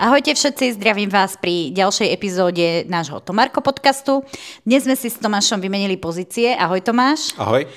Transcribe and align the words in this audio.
Ahojte 0.00 0.32
všetci, 0.32 0.80
zdravím 0.80 1.12
vás 1.12 1.36
pri 1.36 1.76
ďalšej 1.76 2.08
epizóde 2.08 2.88
nášho 2.88 3.20
Tomarko 3.20 3.60
podcastu. 3.60 4.24
Dnes 4.64 4.88
sme 4.88 4.96
si 4.96 5.12
s 5.12 5.20
Tomášom 5.20 5.60
vymenili 5.60 6.00
pozície. 6.00 6.56
Ahoj 6.56 6.80
Tomáš. 6.80 7.36
Ahoj. 7.36 7.68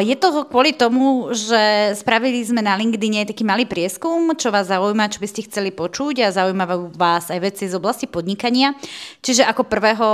Je 0.00 0.16
to 0.16 0.48
kvôli 0.48 0.72
tomu, 0.72 1.28
že 1.36 1.92
spravili 1.92 2.40
sme 2.40 2.64
na 2.64 2.72
LinkedIne 2.72 3.28
taký 3.28 3.44
malý 3.44 3.68
prieskum, 3.68 4.32
čo 4.32 4.48
vás 4.48 4.72
zaujíma, 4.72 5.12
čo 5.12 5.20
by 5.20 5.28
ste 5.28 5.44
chceli 5.44 5.68
počuť 5.68 6.24
a 6.24 6.32
zaujímajú 6.32 6.96
vás 6.96 7.28
aj 7.28 7.36
veci 7.36 7.68
z 7.68 7.76
oblasti 7.76 8.08
podnikania. 8.08 8.72
Čiže 9.20 9.44
ako 9.44 9.68
prvého 9.68 10.08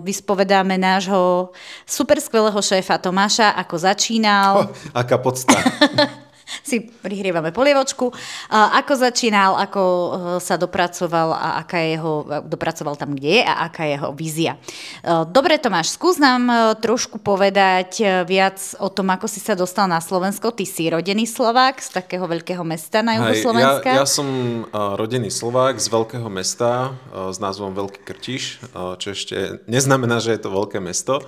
vyspovedáme 0.00 0.80
nášho 0.80 1.52
super 1.84 2.16
skvelého 2.24 2.56
šéfa 2.56 2.96
Tomáša, 3.04 3.52
ako 3.52 3.84
začínal. 3.84 4.52
Oh, 4.64 4.72
aká 5.04 5.20
podsta. 5.20 5.60
si 6.68 6.80
prihrievame 6.80 7.50
polievočku. 7.50 8.12
Ako 8.52 8.92
začínal, 8.96 9.56
ako 9.58 9.82
e, 9.82 10.08
sa 10.40 10.60
dopracoval 10.60 11.34
a 11.34 11.48
aká 11.64 11.80
je 11.80 11.88
jeho, 11.96 12.12
dopracoval 12.44 12.94
tam, 12.96 13.16
kde 13.16 13.40
je 13.40 13.42
a 13.42 13.68
aká 13.68 13.88
je 13.88 13.92
jeho 13.96 14.08
vízia. 14.12 14.52
E, 14.54 15.26
dobre, 15.28 15.56
Tomáš, 15.58 15.96
skús 15.96 16.20
nám 16.20 16.76
trošku 16.80 17.20
povedať 17.20 18.24
viac 18.28 18.60
o 18.80 18.88
tom, 18.92 19.10
ako 19.12 19.26
si 19.28 19.40
sa 19.40 19.56
dostal 19.56 19.88
na 19.88 19.98
Slovensko. 19.98 20.52
Ty 20.52 20.64
si 20.68 20.88
rodený 20.88 21.24
Slovák 21.28 21.80
z 21.80 21.88
takého 21.92 22.24
veľkého 22.28 22.62
mesta 22.62 23.00
na 23.00 23.18
juhu 23.18 23.34
Slovenska. 23.50 23.88
Ja, 23.88 24.04
ja 24.04 24.08
som 24.08 24.28
rodený 24.72 25.32
Slovák 25.32 25.80
z 25.80 25.88
veľkého 25.88 26.28
mesta 26.28 26.96
s 27.12 27.38
názvom 27.40 27.72
Veľký 27.72 28.00
Krtiš, 28.04 28.62
čo 28.72 29.08
ešte 29.12 29.64
neznamená, 29.70 30.20
že 30.20 30.36
je 30.36 30.40
to 30.42 30.50
veľké 30.52 30.78
mesto. 30.82 31.24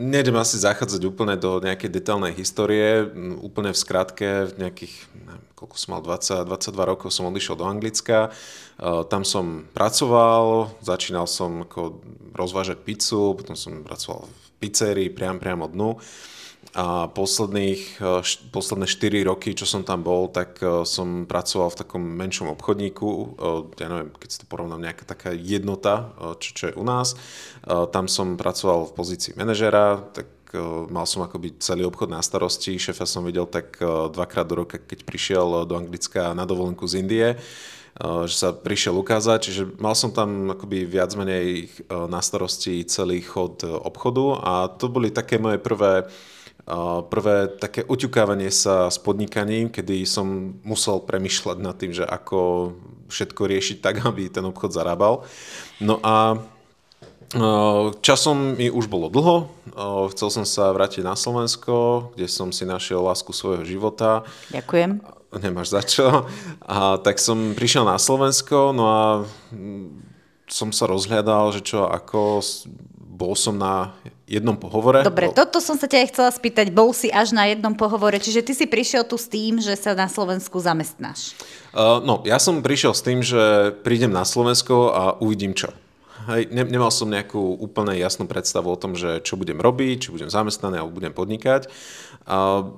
Nejdem 0.00 0.36
asi 0.40 0.56
zachádzať 0.56 1.02
úplne 1.04 1.36
do 1.36 1.60
nejakej 1.60 1.92
detailnej 1.92 2.32
histórie. 2.32 3.04
Úplne 3.44 3.76
v 3.76 3.78
skratke, 3.78 4.48
v 4.48 4.64
nejakých, 4.64 4.94
neviem, 5.12 5.44
koľko 5.52 5.76
som 5.76 5.90
mal, 5.92 6.00
20, 6.00 6.48
22 6.48 6.72
rokov 6.88 7.08
som 7.12 7.28
odišiel 7.28 7.60
do 7.60 7.68
Anglicka. 7.68 8.32
Tam 9.12 9.28
som 9.28 9.68
pracoval, 9.76 10.72
začínal 10.80 11.28
som 11.28 11.68
ako 11.68 12.00
rozvážať 12.32 12.80
pizzu, 12.80 13.36
potom 13.36 13.56
som 13.56 13.84
pracoval 13.84 14.24
v 14.24 14.48
pizzerii 14.56 15.12
priam 15.12 15.36
priamo 15.36 15.68
dnu. 15.68 16.00
A 16.76 17.08
posledných, 17.08 18.04
e, 18.04 18.20
posledné 18.52 18.84
4 18.84 19.24
roky, 19.24 19.56
čo 19.56 19.64
som 19.64 19.80
tam 19.80 20.04
bol, 20.04 20.28
tak 20.28 20.60
e, 20.60 20.84
som 20.84 21.24
pracoval 21.24 21.72
v 21.72 21.80
takom 21.80 22.04
menšom 22.04 22.52
obchodníku, 22.52 23.08
e, 23.08 23.26
ja 23.80 23.88
neviem, 23.88 24.12
keď 24.12 24.28
si 24.28 24.38
to 24.44 24.46
porovnám, 24.46 24.84
nejaká 24.84 25.08
taká 25.08 25.32
jednota, 25.32 26.12
čo, 26.36 26.50
čo 26.52 26.64
je 26.68 26.74
u 26.76 26.84
nás. 26.84 27.16
Tam 27.64 28.06
som 28.12 28.36
pracoval 28.36 28.92
v 28.92 28.94
pozícii 28.94 29.32
manažera, 29.34 30.04
tak 30.12 30.28
mal 30.92 31.08
som 31.08 31.24
akoby 31.24 31.56
celý 31.58 31.88
obchod 31.88 32.12
na 32.12 32.20
starosti. 32.20 32.76
Šéfa 32.76 33.08
som 33.08 33.24
videl 33.24 33.48
tak 33.48 33.80
dvakrát 34.12 34.46
do 34.46 34.62
roka, 34.62 34.76
keď 34.78 35.02
prišiel 35.02 35.66
do 35.66 35.74
Anglicka 35.74 36.36
na 36.36 36.44
dovolenku 36.44 36.84
z 36.86 37.02
Indie 37.02 37.28
že 38.28 38.36
sa 38.36 38.52
prišiel 38.52 38.92
ukázať, 38.92 39.38
čiže 39.40 39.62
mal 39.80 39.96
som 39.96 40.12
tam 40.12 40.52
akoby 40.52 40.84
viac 40.84 41.16
menej 41.16 41.72
na 41.88 42.20
starosti 42.20 42.84
celý 42.84 43.24
chod 43.24 43.64
obchodu 43.64 44.36
a 44.44 44.52
to 44.68 44.92
boli 44.92 45.08
také 45.08 45.40
moje 45.40 45.56
prvé 45.56 46.04
prvé 47.06 47.46
také 47.62 47.86
uťukávanie 47.86 48.50
sa 48.50 48.90
s 48.90 48.98
podnikaním, 48.98 49.70
kedy 49.70 50.02
som 50.02 50.58
musel 50.66 50.98
premyšľať 50.98 51.58
nad 51.62 51.78
tým, 51.78 51.94
že 51.94 52.02
ako 52.02 52.72
všetko 53.06 53.42
riešiť 53.46 53.78
tak, 53.78 54.02
aby 54.08 54.26
ten 54.26 54.42
obchod 54.42 54.74
zarábal. 54.74 55.22
No 55.78 56.02
a 56.02 56.42
Časom 58.06 58.54
mi 58.54 58.70
už 58.70 58.86
bolo 58.86 59.10
dlho, 59.10 59.50
chcel 60.14 60.28
som 60.30 60.46
sa 60.46 60.70
vrátiť 60.70 61.02
na 61.02 61.18
Slovensko, 61.18 62.08
kde 62.14 62.30
som 62.30 62.54
si 62.54 62.62
našiel 62.62 63.02
lásku 63.02 63.34
svojho 63.34 63.66
života. 63.66 64.22
Ďakujem. 64.54 65.02
Nemáš 65.42 65.74
za 65.74 65.82
čo. 65.82 66.06
A 66.62 67.02
tak 67.02 67.18
som 67.18 67.58
prišiel 67.58 67.82
na 67.82 67.98
Slovensko, 67.98 68.70
no 68.70 68.84
a 68.86 69.02
som 70.46 70.70
sa 70.70 70.86
rozhľadal, 70.86 71.50
že 71.50 71.66
čo, 71.66 71.90
ako 71.90 72.38
bol 73.16 73.32
som 73.32 73.56
na 73.56 73.96
jednom 74.28 74.52
pohovore. 74.52 75.00
Dobre, 75.00 75.32
toto 75.32 75.56
som 75.64 75.80
sa 75.80 75.88
ťa 75.88 76.04
aj 76.04 76.08
chcela 76.12 76.30
spýtať. 76.30 76.68
Bol 76.68 76.92
si 76.92 77.08
až 77.08 77.32
na 77.32 77.48
jednom 77.48 77.72
pohovore, 77.72 78.20
čiže 78.20 78.44
ty 78.44 78.52
si 78.52 78.68
prišiel 78.68 79.08
tu 79.08 79.16
s 79.16 79.24
tým, 79.24 79.56
že 79.64 79.72
sa 79.72 79.96
na 79.96 80.04
Slovensku 80.04 80.60
zamestnáš. 80.60 81.32
Uh, 81.72 82.04
no, 82.04 82.20
ja 82.28 82.36
som 82.36 82.60
prišiel 82.60 82.92
s 82.92 83.00
tým, 83.00 83.24
že 83.24 83.72
prídem 83.80 84.12
na 84.12 84.28
Slovensko 84.28 84.92
a 84.92 85.02
uvidím 85.24 85.56
čo. 85.56 85.72
Hej, 86.26 86.50
ne, 86.50 86.66
nemal 86.66 86.90
som 86.90 87.08
nejakú 87.08 87.38
úplne 87.38 87.94
jasnú 87.96 88.26
predstavu 88.26 88.68
o 88.68 88.80
tom, 88.80 88.98
že 88.98 89.22
čo 89.22 89.38
budem 89.38 89.62
robiť, 89.62 89.96
či 90.08 90.12
budem 90.12 90.28
zamestnaný 90.28 90.82
alebo 90.82 90.98
budem 90.98 91.14
podnikať. 91.14 91.70
Uh, 92.26 92.76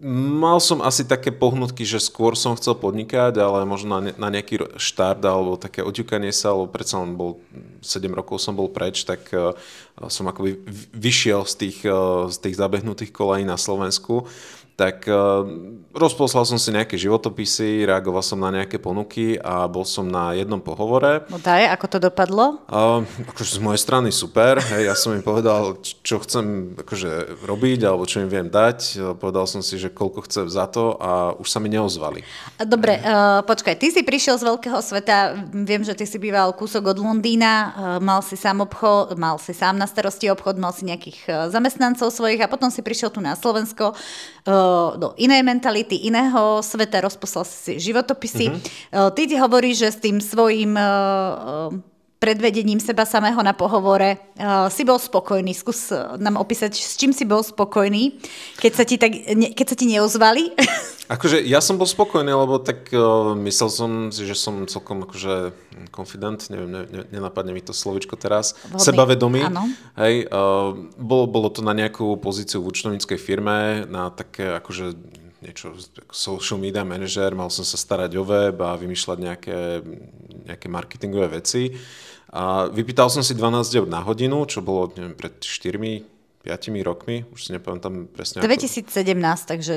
Mal 0.00 0.64
som 0.64 0.80
asi 0.80 1.04
také 1.04 1.28
pohnutky, 1.28 1.84
že 1.84 2.00
skôr 2.00 2.32
som 2.32 2.56
chcel 2.56 2.72
podnikať, 2.72 3.36
ale 3.36 3.68
možno 3.68 4.00
na, 4.00 4.16
na 4.16 4.28
nejaký 4.32 4.80
štart 4.80 5.20
alebo 5.20 5.60
také 5.60 5.84
oťukanie 5.84 6.32
sa, 6.32 6.56
lebo 6.56 6.72
predsa 6.72 7.04
len 7.04 7.20
bol 7.20 7.36
7 7.84 8.08
rokov 8.08 8.40
som 8.40 8.56
bol 8.56 8.72
preč, 8.72 9.04
tak 9.04 9.28
uh, 9.36 9.52
som 10.08 10.24
akoby 10.24 10.56
vyšiel 10.96 11.44
z 11.44 11.54
tých, 11.60 11.78
uh, 11.84 12.32
z 12.32 12.36
tých 12.48 12.56
zabehnutých 12.56 13.12
kolají 13.12 13.44
na 13.44 13.60
Slovensku 13.60 14.24
tak 14.80 15.04
uh, 15.04 15.44
rozposlal 15.92 16.48
som 16.48 16.56
si 16.56 16.72
nejaké 16.72 16.96
životopisy, 16.96 17.84
reagoval 17.84 18.24
som 18.24 18.40
na 18.40 18.48
nejaké 18.48 18.80
ponuky 18.80 19.36
a 19.36 19.68
bol 19.68 19.84
som 19.84 20.08
na 20.08 20.32
jednom 20.32 20.56
pohovore. 20.56 21.28
No 21.28 21.36
daj, 21.36 21.68
ako 21.76 21.86
to 21.92 21.98
dopadlo? 22.08 22.64
Uh, 22.64 23.04
akože 23.28 23.60
z 23.60 23.60
mojej 23.60 23.76
strany 23.76 24.08
super, 24.08 24.56
hej, 24.56 24.88
ja 24.88 24.96
som 24.96 25.12
im 25.12 25.20
povedal, 25.20 25.76
čo 25.84 26.16
chcem 26.24 26.72
akože 26.80 27.44
robiť 27.44 27.84
alebo 27.84 28.08
čo 28.08 28.24
im 28.24 28.32
viem 28.32 28.48
dať. 28.48 28.96
Povedal 29.20 29.44
som 29.44 29.60
si, 29.60 29.76
že 29.76 29.92
koľko 29.92 30.24
chcem 30.24 30.48
za 30.48 30.64
to 30.64 30.96
a 30.96 31.36
už 31.36 31.52
sa 31.52 31.60
mi 31.60 31.68
neozvali. 31.68 32.24
Dobre, 32.56 32.96
uh, 33.04 33.44
počkaj, 33.44 33.76
ty 33.76 33.92
si 33.92 34.00
prišiel 34.00 34.40
z 34.40 34.48
veľkého 34.48 34.80
sveta, 34.80 35.44
viem, 35.52 35.84
že 35.84 35.92
ty 35.92 36.08
si 36.08 36.16
býval 36.16 36.56
kúsok 36.56 36.96
od 36.96 36.98
Londýna, 37.04 37.52
uh, 37.52 37.70
mal 38.00 38.24
si 38.24 38.40
sám 38.40 38.64
obchod, 38.64 39.12
mal 39.20 39.36
si 39.36 39.52
sám 39.52 39.76
na 39.76 39.84
starosti 39.84 40.32
obchod, 40.32 40.56
mal 40.56 40.72
si 40.72 40.88
nejakých 40.88 41.52
zamestnancov 41.52 42.08
svojich 42.08 42.40
a 42.40 42.48
potom 42.48 42.72
si 42.72 42.80
prišiel 42.80 43.12
tu 43.12 43.20
na 43.20 43.36
Slovensko. 43.36 43.92
Uh, 44.48 44.69
do 44.96 45.14
inej 45.20 45.42
mentality, 45.42 46.06
iného 46.06 46.60
sveta, 46.64 47.04
rozposlal 47.04 47.44
si 47.44 47.78
životopisy. 47.80 48.46
Mm-hmm. 48.50 49.12
Ty 49.14 49.22
ti 49.26 49.36
hovoríš, 49.36 49.76
že 49.84 49.88
s 49.90 49.98
tým 50.02 50.18
svojím 50.18 50.76
e, 50.76 50.82
e, 50.82 50.88
predvedením 52.20 52.76
seba 52.84 53.08
samého 53.08 53.40
na 53.40 53.56
pohovore 53.56 54.20
uh, 54.36 54.68
si 54.68 54.84
bol 54.84 55.00
spokojný. 55.00 55.56
Skús 55.56 55.88
nám 56.20 56.36
opísať, 56.36 56.76
s 56.76 57.00
čím 57.00 57.16
si 57.16 57.24
bol 57.24 57.40
spokojný, 57.40 58.20
keď 58.60 58.72
sa 58.76 58.84
ti, 58.84 59.00
tak, 59.00 59.16
ne, 59.32 59.56
keď 59.56 59.66
sa 59.72 59.76
ti 59.76 59.88
neozvali. 59.88 60.52
Akože 61.16 61.42
ja 61.42 61.58
som 61.58 61.80
bol 61.80 61.88
spokojný, 61.88 62.30
lebo 62.30 62.60
tak 62.60 62.92
uh, 62.92 63.34
myslel 63.34 63.70
som 63.72 63.90
si, 64.14 64.22
že 64.28 64.38
som 64.38 64.68
celkom 64.70 65.02
akože 65.02 65.50
confident, 65.90 66.38
neviem, 66.54 66.70
ne, 66.70 66.82
ne, 66.86 67.02
nenapadne 67.10 67.50
mi 67.50 67.58
to 67.58 67.74
slovičko 67.74 68.14
teraz, 68.14 68.54
Vhodný. 68.70 68.78
sebavedomý. 68.78 69.40
Áno. 69.50 69.66
Hej, 69.98 70.30
uh, 70.30 70.70
bolo, 70.94 71.26
bolo 71.26 71.50
to 71.50 71.66
na 71.66 71.74
nejakú 71.74 72.14
pozíciu 72.14 72.62
v 72.62 72.70
účtovníckej 72.70 73.18
firme, 73.18 73.90
na 73.90 74.14
také 74.14 74.54
akože 74.62 74.94
niečo, 75.40 75.72
social 76.12 76.60
media 76.60 76.84
manager, 76.84 77.32
mal 77.32 77.48
som 77.48 77.64
sa 77.64 77.80
starať 77.80 78.12
o 78.20 78.24
web 78.24 78.56
a 78.60 78.76
vymýšľať 78.76 79.18
nejaké, 79.18 79.58
nejaké 80.48 80.66
marketingové 80.68 81.40
veci. 81.40 81.72
A 82.30 82.70
vypýtal 82.70 83.10
som 83.10 83.26
si 83.26 83.34
12 83.34 83.74
eur 83.74 83.86
na 83.90 84.04
hodinu, 84.04 84.46
čo 84.46 84.62
bolo 84.62 84.94
neviem, 84.94 85.18
pred 85.18 85.34
4 85.42 86.20
5 86.40 86.80
rokmi, 86.88 87.28
už 87.36 87.40
si 87.44 87.50
nepamätám 87.52 88.08
presne. 88.08 88.40
2017, 88.40 88.88
ako... 88.88 89.44
takže 89.44 89.74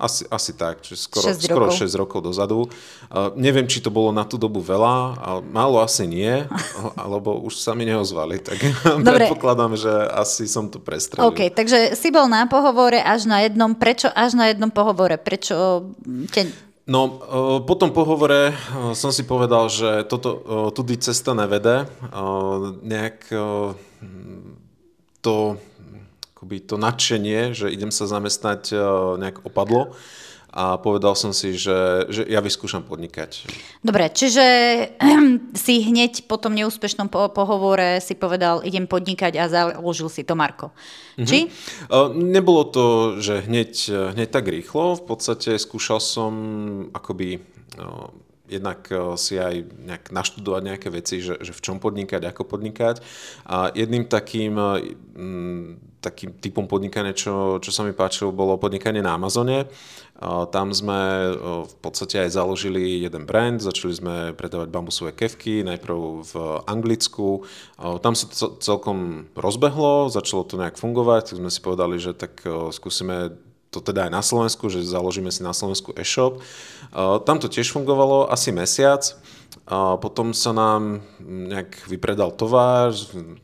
asi, 0.00 0.24
asi 0.32 0.56
tak, 0.56 0.80
čiže 0.80 1.04
skoro 1.04 1.28
6 1.28 1.44
skoro 1.44 1.66
rokov. 1.68 1.84
6 1.84 2.00
rokov 2.00 2.18
dozadu. 2.24 2.66
Uh, 3.12 3.30
neviem, 3.36 3.68
či 3.68 3.84
to 3.84 3.92
bolo 3.92 4.08
na 4.10 4.24
tú 4.24 4.40
dobu 4.40 4.64
veľa, 4.64 5.20
ale 5.20 5.40
málo 5.44 5.84
asi 5.84 6.08
nie, 6.08 6.48
alebo 7.04 7.36
už 7.44 7.60
sa 7.60 7.76
mi 7.76 7.84
neozvali, 7.84 8.40
tak 8.40 8.56
Dobre. 9.04 9.28
predpokladám, 9.28 9.76
že 9.76 9.92
asi 10.16 10.48
som 10.48 10.72
to 10.72 10.80
prestrelil. 10.80 11.28
OK, 11.28 11.52
takže 11.52 11.92
si 11.92 12.08
bol 12.08 12.26
na 12.26 12.48
pohovore 12.48 12.98
až 13.04 13.28
na 13.28 13.44
jednom, 13.44 13.76
prečo 13.76 14.08
až 14.08 14.32
na 14.32 14.48
jednom 14.48 14.72
pohovore? 14.72 15.20
Prečo 15.20 15.92
te... 16.32 16.48
No, 16.88 17.00
uh, 17.06 17.60
po 17.60 17.76
tom 17.76 17.92
pohovore 17.92 18.56
uh, 18.56 18.96
som 18.96 19.12
si 19.12 19.22
povedal, 19.28 19.68
že 19.68 20.08
toto, 20.08 20.30
uh, 20.32 20.68
tudy 20.72 20.96
cesta 20.96 21.36
nevede. 21.36 21.84
Nejak 22.80 23.28
to 25.20 25.60
akoby 26.40 26.64
to 26.64 26.80
nadšenie, 26.80 27.52
že 27.52 27.68
idem 27.68 27.92
sa 27.92 28.08
zamestnať, 28.08 28.72
e, 28.72 28.76
nejak 29.20 29.44
opadlo 29.44 29.92
a 30.48 30.80
povedal 30.80 31.12
som 31.12 31.36
si, 31.36 31.52
že, 31.52 32.08
že 32.08 32.24
ja 32.24 32.40
vyskúšam 32.40 32.80
podnikať. 32.80 33.44
Dobre, 33.84 34.08
čiže 34.08 34.44
si 35.68 35.74
hneď 35.84 36.24
po 36.24 36.40
tom 36.40 36.56
neúspešnom 36.56 37.12
po- 37.12 37.28
pohovore 37.28 38.00
si 38.00 38.16
povedal, 38.16 38.64
idem 38.64 38.88
podnikať 38.88 39.36
a 39.36 39.52
založil 39.52 40.08
si 40.08 40.24
to 40.24 40.32
Marko. 40.32 40.72
Mm-hmm. 41.20 41.28
Či? 41.28 41.38
Uh, 41.92 42.08
nebolo 42.16 42.64
to, 42.72 42.84
že 43.20 43.44
hneď, 43.44 43.72
hneď 44.16 44.28
tak 44.32 44.48
rýchlo. 44.48 44.96
V 44.96 45.04
podstate 45.04 45.60
skúšal 45.60 46.00
som 46.00 46.32
akoby 46.96 47.44
jednak 48.50 48.90
si 49.14 49.38
aj 49.38 49.62
nejak 49.86 50.10
naštudovať 50.10 50.62
nejaké 50.66 50.88
veci, 50.90 51.22
že, 51.22 51.38
že 51.38 51.54
v 51.54 51.62
čom 51.62 51.78
podnikať, 51.78 52.26
ako 52.26 52.42
podnikať. 52.50 52.98
A 53.46 53.70
jedným 53.70 54.10
takým, 54.10 54.58
takým 56.02 56.30
typom 56.42 56.66
podnikania, 56.66 57.14
čo, 57.14 57.62
čo 57.62 57.70
sa 57.70 57.86
mi 57.86 57.94
páčilo, 57.94 58.34
bolo 58.34 58.58
podnikanie 58.58 58.98
na 58.98 59.14
Amazone. 59.14 59.70
Tam 60.52 60.68
sme 60.68 61.32
v 61.64 61.74
podstate 61.80 62.20
aj 62.20 62.36
založili 62.36 63.00
jeden 63.00 63.24
brand, 63.24 63.56
začali 63.56 63.94
sme 63.96 64.14
predávať 64.36 64.68
bambusové 64.68 65.16
kevky, 65.16 65.64
najprv 65.64 65.96
v 66.28 66.34
Anglicku. 66.68 67.48
Tam 68.04 68.12
sa 68.12 68.28
to 68.28 68.60
celkom 68.60 69.30
rozbehlo, 69.32 70.12
začalo 70.12 70.44
to 70.44 70.60
nejak 70.60 70.76
fungovať, 70.76 71.32
tak 71.32 71.36
sme 71.40 71.48
si 71.48 71.60
povedali, 71.64 71.96
že 71.96 72.12
tak 72.12 72.44
skúsime 72.68 73.32
to 73.70 73.78
teda 73.78 74.10
aj 74.10 74.12
na 74.12 74.22
Slovensku, 74.22 74.66
že 74.66 74.82
založíme 74.82 75.30
si 75.30 75.46
na 75.46 75.54
Slovensku 75.54 75.94
e-shop. 75.94 76.42
Tam 77.22 77.38
to 77.38 77.46
tiež 77.46 77.70
fungovalo 77.70 78.26
asi 78.26 78.50
mesiac. 78.50 79.14
Potom 80.02 80.34
sa 80.34 80.50
nám 80.50 81.02
nejak 81.22 81.86
vypredal 81.86 82.34
tovar, 82.34 82.90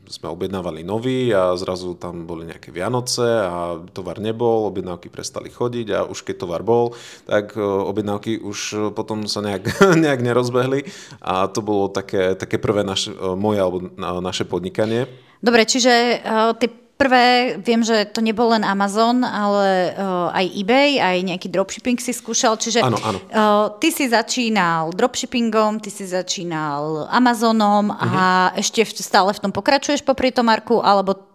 sme 0.07 0.27
objednávali 0.27 0.83
nový 0.83 1.31
a 1.31 1.55
zrazu 1.55 1.95
tam 1.95 2.27
boli 2.27 2.47
nejaké 2.47 2.71
Vianoce 2.71 3.23
a 3.23 3.79
tovar 3.95 4.19
nebol, 4.19 4.67
objednávky 4.67 5.07
prestali 5.07 5.47
chodiť 5.47 5.87
a 5.95 5.99
už 6.03 6.27
keď 6.27 6.35
tovar 6.43 6.67
bol, 6.67 6.95
tak 7.23 7.55
e, 7.55 7.63
objednávky 7.63 8.43
už 8.43 8.91
potom 8.91 9.23
sa 9.27 9.39
nejak, 9.39 9.71
nejak 10.03 10.19
nerozbehli 10.19 10.87
a 11.23 11.47
to 11.47 11.63
bolo 11.63 11.87
také, 11.87 12.35
také 12.35 12.59
prvé 12.59 12.83
naše, 12.83 13.15
e, 13.15 13.35
moje 13.35 13.59
alebo 13.63 13.87
naše 14.19 14.43
podnikanie. 14.43 15.07
Dobre, 15.37 15.69
čiže 15.69 16.23
uh, 16.25 16.57
tie 16.57 16.86
Prvé, 16.97 17.61
viem, 17.61 17.85
že 17.85 18.09
to 18.09 18.25
nebol 18.25 18.49
len 18.49 18.65
Amazon, 18.65 19.21
ale 19.21 19.93
uh, 19.93 20.33
aj 20.33 20.45
eBay, 20.49 20.97
aj 20.97 21.17
nejaký 21.29 21.47
dropshipping 21.53 22.01
si 22.01 22.09
skúšal, 22.09 22.57
čiže 22.57 22.81
ano, 22.81 22.97
ano. 23.05 23.21
Uh, 23.29 23.69
ty 23.77 23.93
si 23.93 24.09
začínal 24.09 24.89
dropshippingom, 24.97 25.77
ty 25.77 25.93
si 25.93 26.09
začínal 26.09 27.05
Amazonom 27.13 27.93
uh-huh. 27.93 28.01
a 28.01 28.49
mhm. 28.49 28.65
ešte 28.65 29.05
stále 29.05 29.29
v 29.29 29.41
tom 29.45 29.53
pokračuješ 29.53 30.01
popri 30.01 30.33
tom, 30.33 30.49
Marku, 30.49 30.81
alebo 30.81 31.27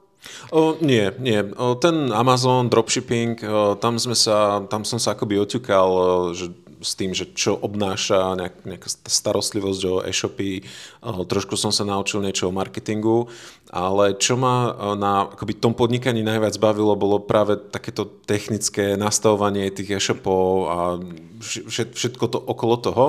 O, 0.55 0.79
nie, 0.79 1.11
nie. 1.19 1.43
O, 1.59 1.75
ten 1.75 2.15
Amazon, 2.15 2.71
dropshipping, 2.71 3.43
o, 3.43 3.75
tam, 3.75 3.99
sme 3.99 4.15
sa, 4.15 4.63
tam 4.71 4.87
som 4.87 5.03
sa 5.03 5.19
akoby 5.19 5.35
oťukal, 5.43 5.91
že 6.31 6.47
s 6.83 6.99
tým, 6.99 7.15
že 7.15 7.31
čo 7.33 7.55
obnáša 7.55 8.35
nejak, 8.35 8.55
nejaká 8.67 8.89
starostlivosť 9.07 9.83
o 9.89 9.95
e-shopy. 10.03 10.67
Trošku 11.03 11.55
som 11.55 11.71
sa 11.71 11.87
naučil 11.87 12.21
niečo 12.21 12.51
o 12.51 12.55
marketingu, 12.55 13.31
ale 13.71 14.19
čo 14.19 14.37
ma 14.37 14.75
na 14.99 15.31
akoby, 15.31 15.57
tom 15.57 15.73
podnikaní 15.73 16.21
najviac 16.27 16.59
bavilo, 16.59 16.99
bolo 16.99 17.23
práve 17.23 17.57
takéto 17.57 18.05
technické 18.05 18.99
nastavovanie 18.99 19.71
tých 19.71 20.03
e-shopov 20.03 20.47
a 20.69 20.77
všetko 21.95 22.25
to 22.29 22.39
okolo 22.39 22.77
toho. 22.83 23.05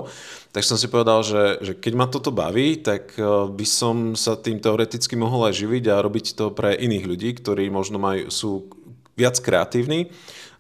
Tak 0.54 0.62
som 0.62 0.78
si 0.78 0.86
povedal, 0.86 1.26
že, 1.26 1.44
že 1.66 1.74
keď 1.74 1.94
ma 1.98 2.06
toto 2.06 2.30
baví, 2.30 2.78
tak 2.78 3.18
by 3.50 3.66
som 3.66 4.14
sa 4.14 4.38
tým 4.38 4.62
teoreticky 4.62 5.18
mohol 5.18 5.50
aj 5.50 5.58
živiť 5.66 5.84
a 5.90 6.02
robiť 6.06 6.26
to 6.38 6.54
pre 6.54 6.78
iných 6.78 7.06
ľudí, 7.10 7.30
ktorí 7.42 7.74
možno 7.74 7.98
majú, 7.98 8.30
sú 8.30 8.70
viac 9.18 9.38
kreatívni 9.42 10.10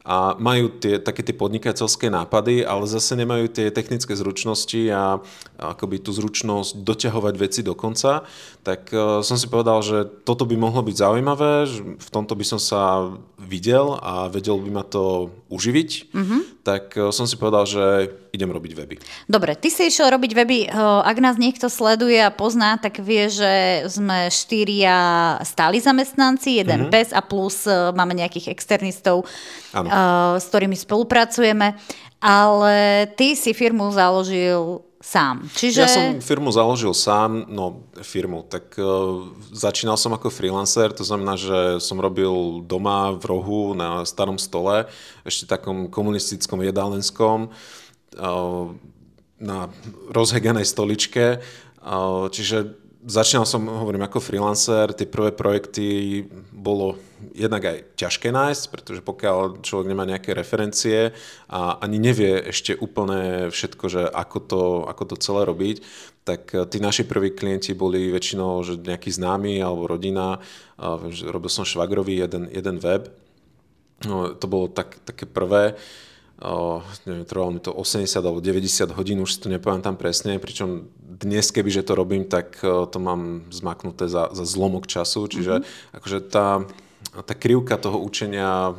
a 0.03 0.35
majú 0.35 0.67
tie, 0.83 0.99
také 0.99 1.23
tie 1.23 1.31
podnikateľské 1.31 2.11
nápady, 2.11 2.67
ale 2.67 2.83
zase 2.91 3.15
nemajú 3.15 3.47
tie 3.47 3.71
technické 3.71 4.11
zručnosti 4.19 4.91
a, 4.91 5.23
a 5.55 5.63
akoby 5.71 6.03
tú 6.03 6.11
zručnosť 6.11 6.83
doťahovať 6.83 7.33
veci 7.39 7.63
do 7.63 7.71
konca, 7.71 8.27
tak 8.67 8.91
uh, 8.91 9.23
som 9.23 9.39
si 9.39 9.47
povedal, 9.47 9.79
že 9.79 10.03
toto 10.27 10.43
by 10.43 10.59
mohlo 10.59 10.83
byť 10.83 10.95
zaujímavé, 10.99 11.51
že 11.71 11.79
v 11.95 12.09
tomto 12.11 12.35
by 12.35 12.45
som 12.45 12.59
sa 12.59 13.15
videl 13.39 13.95
a 14.03 14.27
vedel 14.27 14.59
by 14.59 14.69
ma 14.75 14.83
to 14.83 15.31
uživiť, 15.53 15.89
mm-hmm. 16.09 16.41
tak 16.65 16.97
uh, 16.97 17.13
som 17.13 17.29
si 17.29 17.37
povedal, 17.37 17.69
že 17.69 18.09
idem 18.33 18.49
robiť 18.49 18.73
weby. 18.73 18.95
Dobre, 19.29 19.53
ty 19.53 19.69
si 19.69 19.85
išiel 19.85 20.09
robiť 20.09 20.31
weby, 20.33 20.57
uh, 20.73 21.05
ak 21.05 21.17
nás 21.21 21.37
niekto 21.37 21.69
sleduje 21.69 22.17
a 22.17 22.33
pozná, 22.33 22.81
tak 22.81 22.97
vie, 22.97 23.29
že 23.29 23.85
sme 23.85 24.33
štyria 24.33 25.37
stáli 25.45 25.77
zamestnanci, 25.77 26.57
jeden 26.65 26.89
mm-hmm. 26.89 26.93
pes 26.93 27.13
a 27.13 27.21
plus 27.21 27.69
uh, 27.69 27.93
máme 27.93 28.17
nejakých 28.17 28.49
externistov, 28.49 29.29
ano 29.77 29.89
s 30.41 30.49
ktorými 30.49 30.73
spolupracujeme, 30.73 31.77
ale 32.23 33.05
ty 33.19 33.35
si 33.35 33.51
firmu 33.51 33.91
založil 33.91 34.79
sám. 35.03 35.43
Čiže... 35.51 35.83
Ja 35.83 35.91
som 35.91 36.23
firmu 36.23 36.47
založil 36.55 36.95
sám, 36.95 37.43
no 37.51 37.83
firmu, 37.99 38.47
tak 38.47 38.71
uh, 38.79 39.27
začínal 39.51 39.99
som 39.99 40.15
ako 40.15 40.31
freelancer, 40.31 40.95
to 40.95 41.03
znamená, 41.03 41.35
že 41.35 41.83
som 41.83 41.99
robil 41.99 42.63
doma 42.63 43.11
v 43.11 43.23
rohu 43.27 43.75
na 43.75 44.07
starom 44.07 44.39
stole, 44.39 44.87
ešte 45.27 45.43
takom 45.43 45.91
komunistickom 45.91 46.63
jedálenskom, 46.63 47.51
uh, 48.15 48.71
na 49.43 49.67
rozheganej 50.07 50.63
stoličke, 50.63 51.43
uh, 51.83 52.31
čiže 52.31 52.82
začínal 53.05 53.45
som, 53.45 53.67
hovorím, 53.67 54.03
ako 54.07 54.23
freelancer, 54.23 54.91
tie 54.95 55.07
prvé 55.07 55.35
projekty 55.35 56.23
bolo 56.51 56.99
jednak 57.35 57.63
aj 57.63 57.77
ťažké 57.95 58.31
nájsť, 58.31 58.63
pretože 58.71 59.01
pokiaľ 59.03 59.63
človek 59.63 59.87
nemá 59.87 60.03
nejaké 60.03 60.35
referencie 60.35 61.15
a 61.47 61.79
ani 61.79 61.99
nevie 61.99 62.39
ešte 62.51 62.75
úplne 62.75 63.51
všetko, 63.51 63.85
že 63.87 64.03
ako 64.07 64.37
to, 64.43 64.63
ako 64.87 65.03
to 65.13 65.15
celé 65.19 65.41
robiť, 65.47 65.77
tak 66.23 66.51
tí 66.71 66.77
naši 66.79 67.03
prví 67.03 67.35
klienti 67.35 67.75
boli 67.75 68.07
väčšinou 68.07 68.63
že 68.63 68.79
nejakí 68.79 69.11
známi 69.11 69.59
alebo 69.59 69.91
rodina. 69.91 70.39
Robil 71.27 71.51
som 71.51 71.67
švagrový 71.67 72.23
jeden, 72.23 72.47
jeden 72.47 72.79
web. 72.79 73.11
No, 74.07 74.31
to 74.35 74.47
bolo 74.47 74.71
tak, 74.71 74.99
také 75.03 75.27
prvé. 75.27 75.75
Uh, 75.75 76.11
neviem, 77.07 77.23
trvalo 77.23 77.55
mi 77.55 77.61
to 77.63 77.71
80 77.71 78.19
alebo 78.19 78.43
90 78.43 78.91
hodín, 78.91 79.23
už 79.23 79.37
si 79.37 79.39
to 79.39 79.47
nepamätám 79.47 79.95
presne, 79.95 80.35
pričom 80.43 80.91
dnes, 80.99 81.55
kebyže 81.55 81.87
to 81.87 81.95
robím, 81.95 82.27
tak 82.27 82.59
to 82.63 82.97
mám 82.99 83.47
zmaknuté 83.47 84.11
za, 84.11 84.27
za 84.35 84.43
zlomok 84.43 84.83
času, 84.83 85.29
čiže 85.31 85.63
mm-hmm. 85.63 85.95
akože 85.95 86.19
tá, 86.27 86.67
tá 87.23 87.33
krivka 87.37 87.79
toho 87.79 88.01
učenia 88.01 88.75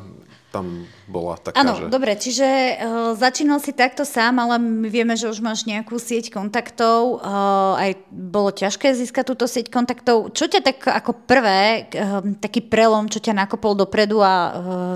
tam 0.55 0.87
bola 1.11 1.35
taká, 1.35 1.59
Áno, 1.59 1.75
že... 1.75 1.91
dobre, 1.91 2.15
čiže 2.15 2.47
uh, 2.47 3.19
začínal 3.19 3.59
si 3.59 3.75
takto 3.75 4.07
sám, 4.07 4.39
ale 4.39 4.63
my 4.63 4.87
vieme, 4.87 5.19
že 5.19 5.27
už 5.27 5.43
máš 5.43 5.67
nejakú 5.67 5.99
sieť 5.99 6.31
kontaktov, 6.31 7.19
uh, 7.19 7.75
aj 7.75 7.99
bolo 8.15 8.55
ťažké 8.55 8.95
získať 8.95 9.35
túto 9.35 9.51
sieť 9.51 9.67
kontaktov. 9.75 10.31
Čo 10.31 10.47
ťa 10.47 10.63
tak 10.63 10.87
ako 10.87 11.27
prvé, 11.27 11.91
uh, 11.91 12.23
taký 12.39 12.63
prelom, 12.63 13.11
čo 13.11 13.19
ťa 13.19 13.35
nakopol 13.35 13.75
dopredu 13.75 14.23
a 14.23 14.35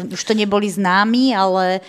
uh, 0.06 0.14
už 0.14 0.22
to 0.22 0.38
neboli 0.38 0.70
známi, 0.70 1.34
ale 1.34 1.82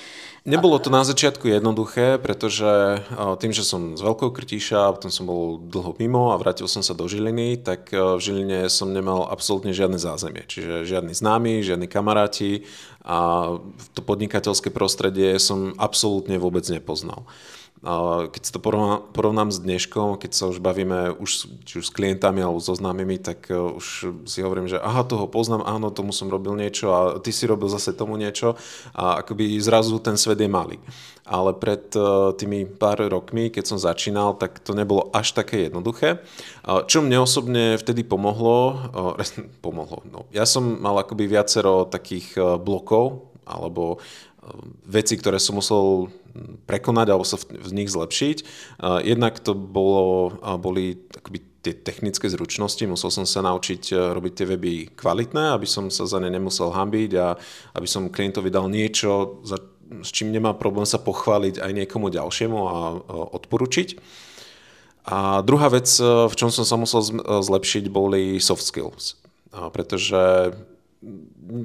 Nebolo 0.50 0.82
to 0.82 0.90
na 0.90 1.06
začiatku 1.06 1.46
jednoduché, 1.46 2.18
pretože 2.18 3.06
tým, 3.38 3.54
že 3.54 3.62
som 3.62 3.94
z 3.94 4.02
Veľkou 4.02 4.34
Krtíša, 4.34 4.98
potom 4.98 5.14
som 5.14 5.30
bol 5.30 5.62
dlho 5.62 5.94
mimo 6.02 6.34
a 6.34 6.42
vrátil 6.42 6.66
som 6.66 6.82
sa 6.82 6.98
do 6.98 7.06
Žiliny, 7.06 7.62
tak 7.62 7.94
v 7.94 8.18
Žiline 8.18 8.66
som 8.66 8.90
nemal 8.90 9.30
absolútne 9.30 9.78
žiadne 9.78 10.02
zázemie. 10.02 10.50
Čiže 10.50 10.90
žiadni 10.90 11.14
známi, 11.14 11.62
žiadni 11.62 11.86
kamaráti 11.86 12.66
a 13.06 13.62
to 13.94 14.02
podnikateľské 14.02 14.74
prostredie 14.74 15.38
som 15.38 15.78
absolútne 15.78 16.42
vôbec 16.42 16.66
nepoznal. 16.66 17.30
Keď 17.80 18.44
to 18.52 18.60
porovnám 19.16 19.56
s 19.56 19.64
dneškom, 19.64 20.20
keď 20.20 20.32
sa 20.36 20.52
už 20.52 20.60
bavíme 20.60 21.16
už, 21.16 21.48
či 21.64 21.80
už 21.80 21.88
s 21.88 21.96
klientami 21.96 22.44
alebo 22.44 22.60
so 22.60 22.76
známymi, 22.76 23.24
tak 23.24 23.48
e, 23.48 23.56
už 23.56 23.88
si 24.28 24.44
hovorím, 24.44 24.68
že 24.68 24.76
aha, 24.84 25.08
toho 25.08 25.32
poznám, 25.32 25.64
áno, 25.64 25.88
tomu 25.88 26.12
som 26.12 26.28
robil 26.28 26.60
niečo 26.60 26.92
a 26.92 27.00
ty 27.24 27.32
si 27.32 27.48
robil 27.48 27.72
zase 27.72 27.96
tomu 27.96 28.20
niečo 28.20 28.60
a 28.92 29.24
akoby 29.24 29.56
zrazu 29.64 29.96
ten 30.04 30.20
svet 30.20 30.44
je 30.44 30.52
malý. 30.52 30.76
Ale 31.24 31.56
pred 31.56 31.88
e, 31.96 32.36
tými 32.36 32.68
pár 32.68 33.00
rokmi, 33.00 33.48
keď 33.48 33.64
som 33.72 33.80
začínal, 33.80 34.36
tak 34.36 34.60
to 34.60 34.76
nebolo 34.76 35.08
až 35.16 35.32
také 35.32 35.72
jednoduché. 35.72 36.20
Čo 36.68 37.00
mne 37.00 37.24
osobne 37.24 37.80
vtedy 37.80 38.04
pomohlo, 38.04 38.76
pomohlo, 39.66 40.04
no, 40.04 40.28
ja 40.36 40.44
som 40.44 40.84
mal 40.84 41.00
akoby 41.00 41.32
viacero 41.32 41.88
takých 41.88 42.36
e, 42.36 42.60
blokov, 42.60 43.30
alebo 43.50 43.98
veci, 44.88 45.20
ktoré 45.20 45.38
som 45.38 45.60
musel 45.60 46.10
prekonať 46.66 47.08
alebo 47.12 47.26
sa 47.28 47.38
v 47.40 47.72
nich 47.76 47.92
zlepšiť. 47.92 48.38
Jednak 49.04 49.44
to 49.44 49.52
bolo, 49.58 50.32
boli 50.58 50.96
akoby 51.12 51.44
tie 51.60 51.76
technické 51.76 52.32
zručnosti, 52.32 52.80
musel 52.88 53.12
som 53.12 53.28
sa 53.28 53.44
naučiť 53.44 53.92
robiť 54.16 54.34
tie 54.34 54.48
weby 54.48 54.74
kvalitné, 54.96 55.52
aby 55.52 55.68
som 55.68 55.92
sa 55.92 56.08
za 56.08 56.16
ne 56.24 56.32
nemusel 56.32 56.72
hambiť 56.72 57.12
a 57.20 57.36
aby 57.76 57.88
som 57.88 58.08
klientovi 58.08 58.48
dal 58.48 58.72
niečo, 58.72 59.44
za, 59.44 59.60
s 60.00 60.10
čím 60.16 60.32
nemá 60.32 60.56
problém 60.56 60.88
sa 60.88 61.04
pochváliť 61.04 61.60
aj 61.60 61.72
niekomu 61.76 62.08
ďalšiemu 62.08 62.60
a 62.64 62.78
odporučiť. 63.36 64.00
A 65.10 65.42
druhá 65.44 65.68
vec, 65.68 65.90
v 66.00 66.36
čom 66.38 66.48
som 66.48 66.64
sa 66.64 66.80
musel 66.80 67.02
zlepšiť, 67.28 67.92
boli 67.92 68.40
soft 68.40 68.64
skills. 68.64 69.20
Pretože 69.52 70.54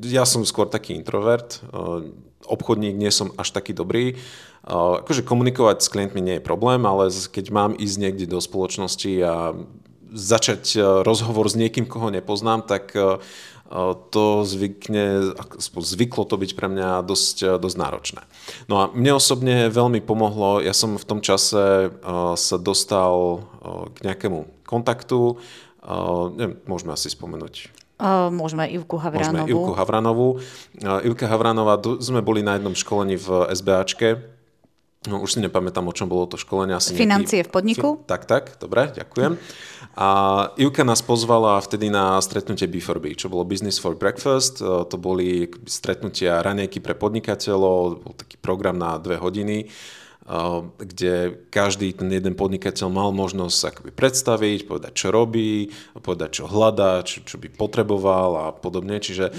ja 0.08 0.24
som 0.24 0.42
skôr 0.48 0.66
taký 0.66 0.96
introvert, 0.96 1.60
obchodník 2.46 2.96
nie 2.96 3.10
som 3.10 3.32
až 3.36 3.50
taký 3.50 3.72
dobrý. 3.72 4.16
Akože 4.64 5.24
komunikovať 5.24 5.84
s 5.84 5.92
klientmi 5.92 6.24
nie 6.24 6.36
je 6.40 6.46
problém, 6.46 6.88
ale 6.88 7.12
keď 7.12 7.46
mám 7.52 7.72
ísť 7.76 7.96
niekde 8.00 8.26
do 8.28 8.40
spoločnosti 8.40 9.12
a 9.20 9.52
začať 10.14 10.78
rozhovor 11.02 11.50
s 11.50 11.58
niekým, 11.58 11.84
koho 11.84 12.08
nepoznám, 12.08 12.64
tak 12.64 12.94
to 14.10 14.24
zvykne, 14.44 15.34
zvyklo 15.58 16.24
to 16.28 16.36
byť 16.38 16.50
pre 16.54 16.68
mňa 16.70 17.02
dosť, 17.02 17.58
dosť 17.58 17.76
náročné. 17.76 18.22
No 18.70 18.78
a 18.78 18.84
mne 18.94 19.18
osobne 19.18 19.72
veľmi 19.72 20.04
pomohlo, 20.04 20.62
ja 20.62 20.76
som 20.76 21.00
v 21.00 21.08
tom 21.08 21.20
čase 21.24 21.90
sa 22.38 22.56
dostal 22.60 23.42
k 23.96 23.98
nejakému 24.06 24.46
kontaktu, 24.68 25.40
neviem, 26.38 26.56
môžeme 26.64 26.94
asi 26.94 27.10
spomenúť 27.10 27.68
Uh, 27.74 27.83
môžeme 28.30 28.66
Ivku 28.70 28.98
Havranovú. 28.98 29.46
Môžeme 29.46 29.52
Ivku 29.54 29.72
Havranovú. 29.74 30.28
Ivka 30.82 31.26
Havranová, 31.30 31.78
sme 32.02 32.20
boli 32.20 32.42
na 32.42 32.58
jednom 32.58 32.74
školení 32.74 33.14
v 33.18 33.28
SBAčke. 33.54 34.34
No, 35.04 35.20
už 35.20 35.36
si 35.36 35.38
nepamätám, 35.44 35.84
o 35.84 35.92
čom 35.92 36.08
bolo 36.08 36.24
to 36.24 36.40
školenie. 36.40 36.72
Asi 36.72 36.96
Financie 36.96 37.44
nejaký... 37.44 37.48
v 37.48 37.50
podniku? 37.52 37.88
Fi... 38.00 38.08
Tak, 38.08 38.22
tak, 38.24 38.44
dobre, 38.56 38.88
ďakujem. 38.96 39.36
A 40.00 40.08
Ivka 40.56 40.80
nás 40.80 41.04
pozvala 41.04 41.60
vtedy 41.60 41.92
na 41.92 42.16
stretnutie 42.24 42.64
B4B, 42.64 43.12
čo 43.12 43.28
bolo 43.28 43.44
Business 43.44 43.76
for 43.76 43.92
Breakfast. 43.92 44.64
Uh, 44.64 44.88
to 44.88 44.96
boli 44.96 45.52
stretnutia 45.68 46.40
ranejky 46.40 46.80
pre 46.80 46.96
podnikateľov, 46.96 48.00
bol 48.00 48.14
taký 48.16 48.40
program 48.40 48.80
na 48.80 48.96
dve 48.96 49.20
hodiny 49.20 49.68
kde 50.80 51.36
každý 51.52 51.92
ten 51.92 52.08
jeden 52.08 52.32
podnikateľ 52.32 52.88
mal 52.88 53.12
možnosť 53.12 53.54
sa 53.54 53.68
akoby 53.68 53.92
predstaviť, 53.92 54.64
povedať, 54.64 54.92
čo 54.96 55.12
robí, 55.12 55.68
povedať, 56.00 56.40
čo 56.40 56.44
hľadá, 56.48 57.04
čo, 57.04 57.20
čo 57.28 57.36
by 57.36 57.52
potreboval 57.52 58.30
a 58.40 58.46
podobne. 58.56 58.96
Čiže 59.04 59.36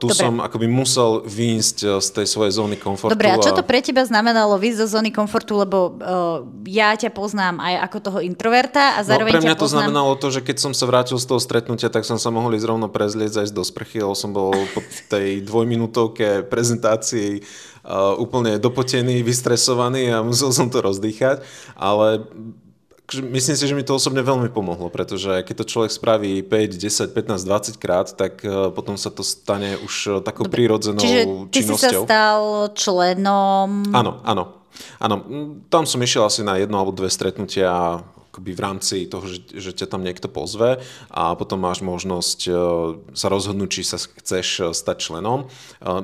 tu 0.00 0.06
Dobre. 0.08 0.16
som 0.16 0.40
akoby 0.40 0.72
musel 0.72 1.20
výjsť 1.20 2.00
z 2.00 2.08
tej 2.16 2.26
svojej 2.32 2.52
zóny 2.56 2.80
komfortu. 2.80 3.12
Dobre, 3.12 3.28
a 3.28 3.36
čo 3.36 3.52
to 3.52 3.60
pre 3.60 3.84
teba 3.84 4.08
znamenalo 4.08 4.56
výjsť 4.56 4.78
zo 4.88 4.88
zóny 4.96 5.12
komfortu, 5.12 5.60
lebo 5.60 6.00
uh, 6.00 6.40
ja 6.64 6.96
ťa 6.96 7.12
poznám 7.12 7.60
aj 7.60 7.74
ako 7.84 7.98
toho 8.00 8.18
introverta 8.24 8.96
a 8.96 9.04
no, 9.04 9.08
zároveň 9.12 9.32
no, 9.32 9.36
pre 9.36 9.44
mňa 9.52 9.60
to 9.60 9.68
znamenalo 9.68 10.12
to, 10.16 10.32
že 10.32 10.40
keď 10.40 10.56
som 10.56 10.72
sa 10.72 10.88
vrátil 10.88 11.20
z 11.20 11.28
toho 11.28 11.40
stretnutia, 11.42 11.92
tak 11.92 12.08
som 12.08 12.16
sa 12.16 12.32
mohol 12.32 12.56
ísť 12.56 12.64
rovno 12.64 12.88
prezlieť 12.88 13.44
aj 13.44 13.52
do 13.52 13.60
sprchy, 13.60 14.00
lebo 14.00 14.16
som 14.16 14.32
bol 14.32 14.56
po 14.72 14.80
tej 15.12 15.44
dvojminútovke 15.44 16.48
prezentácii 16.48 17.44
úplne 18.18 18.58
dopotený, 18.58 19.22
vystresovaný 19.22 20.10
a 20.10 20.18
musel 20.26 20.50
som 20.50 20.66
to 20.66 20.82
rozdýchať, 20.82 21.46
ale 21.78 22.26
myslím 23.14 23.56
si, 23.56 23.64
že 23.66 23.74
mi 23.74 23.86
to 23.86 23.94
osobne 23.94 24.18
veľmi 24.22 24.50
pomohlo, 24.50 24.90
pretože 24.90 25.46
keď 25.46 25.54
to 25.62 25.70
človek 25.70 25.90
spraví 25.94 26.42
5, 26.42 26.74
10, 26.74 27.14
15, 27.14 27.46
20 27.46 27.78
krát, 27.78 28.10
tak 28.10 28.42
uh, 28.42 28.74
potom 28.74 28.98
sa 28.98 29.14
to 29.14 29.22
stane 29.22 29.78
už 29.86 29.94
uh, 30.10 30.12
takou 30.18 30.50
Dobre, 30.50 30.66
prírodzenou 30.66 30.98
čiže 30.98 31.22
ty 31.54 31.62
činnosťou. 31.62 31.78
si 31.78 31.82
sa 31.86 31.90
stal 32.02 32.42
členom... 32.74 33.94
Áno, 33.94 34.18
áno. 34.26 34.44
Áno, 35.00 35.24
tam 35.72 35.88
som 35.88 35.96
išiel 36.04 36.28
asi 36.28 36.44
na 36.44 36.60
jedno 36.60 36.76
alebo 36.76 36.92
dve 36.92 37.08
stretnutia 37.08 38.04
akoby 38.36 38.52
v 38.52 38.60
rámci 38.60 38.96
toho, 39.08 39.24
že, 39.24 39.48
že 39.56 39.72
ťa 39.72 39.96
tam 39.96 40.04
niekto 40.04 40.28
pozve 40.28 40.84
a 41.08 41.32
potom 41.32 41.64
máš 41.64 41.80
možnosť 41.80 42.40
uh, 42.52 42.56
sa 43.16 43.32
rozhodnúť, 43.32 43.80
či 43.80 43.82
sa 43.88 43.96
chceš 43.96 44.48
uh, 44.60 44.64
stať 44.76 45.08
členom. 45.08 45.48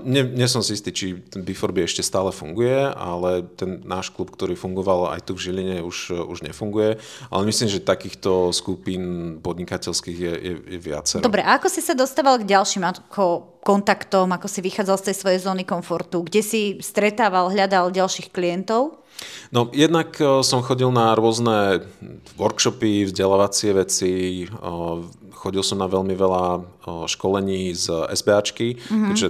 Nie, 0.08 0.24
nie 0.24 0.48
som 0.48 0.64
si 0.64 0.72
istý, 0.72 0.88
či 0.94 1.20
ten 1.20 1.44
B4B 1.44 1.84
ešte 1.84 2.00
stále 2.00 2.32
funguje, 2.32 2.88
ale 2.96 3.44
ten 3.58 3.84
náš 3.84 4.08
klub, 4.08 4.32
ktorý 4.32 4.56
fungoval 4.56 5.12
aj 5.12 5.28
tu 5.28 5.36
v 5.36 5.42
Žiline, 5.44 5.76
už, 5.84 6.14
už 6.32 6.40
nefunguje. 6.46 6.96
Ale 7.28 7.42
myslím, 7.44 7.68
že 7.68 7.84
takýchto 7.84 8.54
skupín 8.56 9.36
podnikateľských 9.44 10.16
je, 10.16 10.32
je, 10.32 10.54
je 10.56 10.78
viacero. 10.78 11.20
Dobre, 11.20 11.44
a 11.44 11.60
ako 11.60 11.68
si 11.68 11.84
sa 11.84 11.92
dostával 11.92 12.40
k 12.40 12.48
ďalším 12.48 12.86
ako 12.86 13.60
kontaktom, 13.62 14.32
ako 14.32 14.46
si 14.48 14.64
vychádzal 14.64 14.96
z 14.98 15.06
tej 15.10 15.16
svojej 15.18 15.40
zóny 15.42 15.64
komfortu? 15.66 16.24
Kde 16.24 16.42
si 16.42 16.62
stretával, 16.80 17.52
hľadal 17.52 17.92
ďalších 17.92 18.32
klientov? 18.32 19.01
No 19.52 19.68
jednak 19.72 20.16
e, 20.16 20.40
som 20.40 20.64
chodil 20.64 20.88
na 20.88 21.12
rôzne 21.12 21.84
workshopy, 22.40 23.08
vzdelávacie 23.08 23.76
veci, 23.76 24.12
e, 24.44 24.46
chodil 25.36 25.60
som 25.60 25.80
na 25.80 25.88
veľmi 25.88 26.16
veľa 26.16 26.44
e, 26.56 26.60
školení 27.04 27.76
z 27.76 28.08
SBAčky, 28.12 28.80
mm-hmm. 28.80 29.08
keďže 29.12 29.28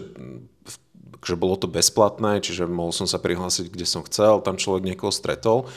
že 1.22 1.38
bolo 1.38 1.54
to 1.54 1.70
bezplatné, 1.70 2.42
čiže 2.42 2.66
mohol 2.66 2.90
som 2.90 3.06
sa 3.06 3.22
prihlásiť, 3.22 3.70
kde 3.70 3.86
som 3.86 4.02
chcel, 4.02 4.42
tam 4.42 4.58
človek 4.58 4.82
niekoho 4.82 5.14
stretol. 5.14 5.70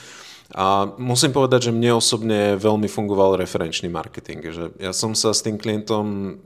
A 0.58 0.90
musím 0.98 1.38
povedať, 1.38 1.70
že 1.70 1.76
mne 1.76 2.02
osobne 2.02 2.58
veľmi 2.58 2.90
fungoval 2.90 3.38
referenčný 3.38 3.86
marketing. 3.86 4.42
Že 4.42 4.64
ja 4.82 4.90
som 4.90 5.14
sa 5.14 5.38
s 5.38 5.46
tým 5.46 5.62
klientom 5.62 6.38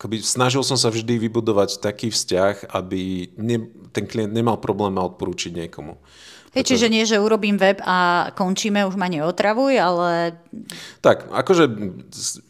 akoby 0.00 0.24
snažil 0.24 0.64
som 0.64 0.80
sa 0.80 0.88
vždy 0.88 1.28
vybudovať 1.28 1.84
taký 1.84 2.08
vzťah, 2.08 2.72
aby 2.72 3.32
ne, 3.36 3.68
ten 3.92 4.08
klient 4.08 4.32
nemal 4.32 4.56
problém 4.56 4.96
ma 4.96 5.04
odporúčiť 5.04 5.52
niekomu. 5.52 6.00
Hej, 6.50 6.66
čiže 6.66 6.90
nie, 6.90 7.06
že 7.06 7.22
urobím 7.22 7.54
web 7.54 7.78
a 7.86 8.30
končíme, 8.34 8.82
už 8.82 8.98
ma 8.98 9.06
neotravuj, 9.06 9.70
ale... 9.78 10.34
Tak, 10.98 11.30
akože 11.30 11.70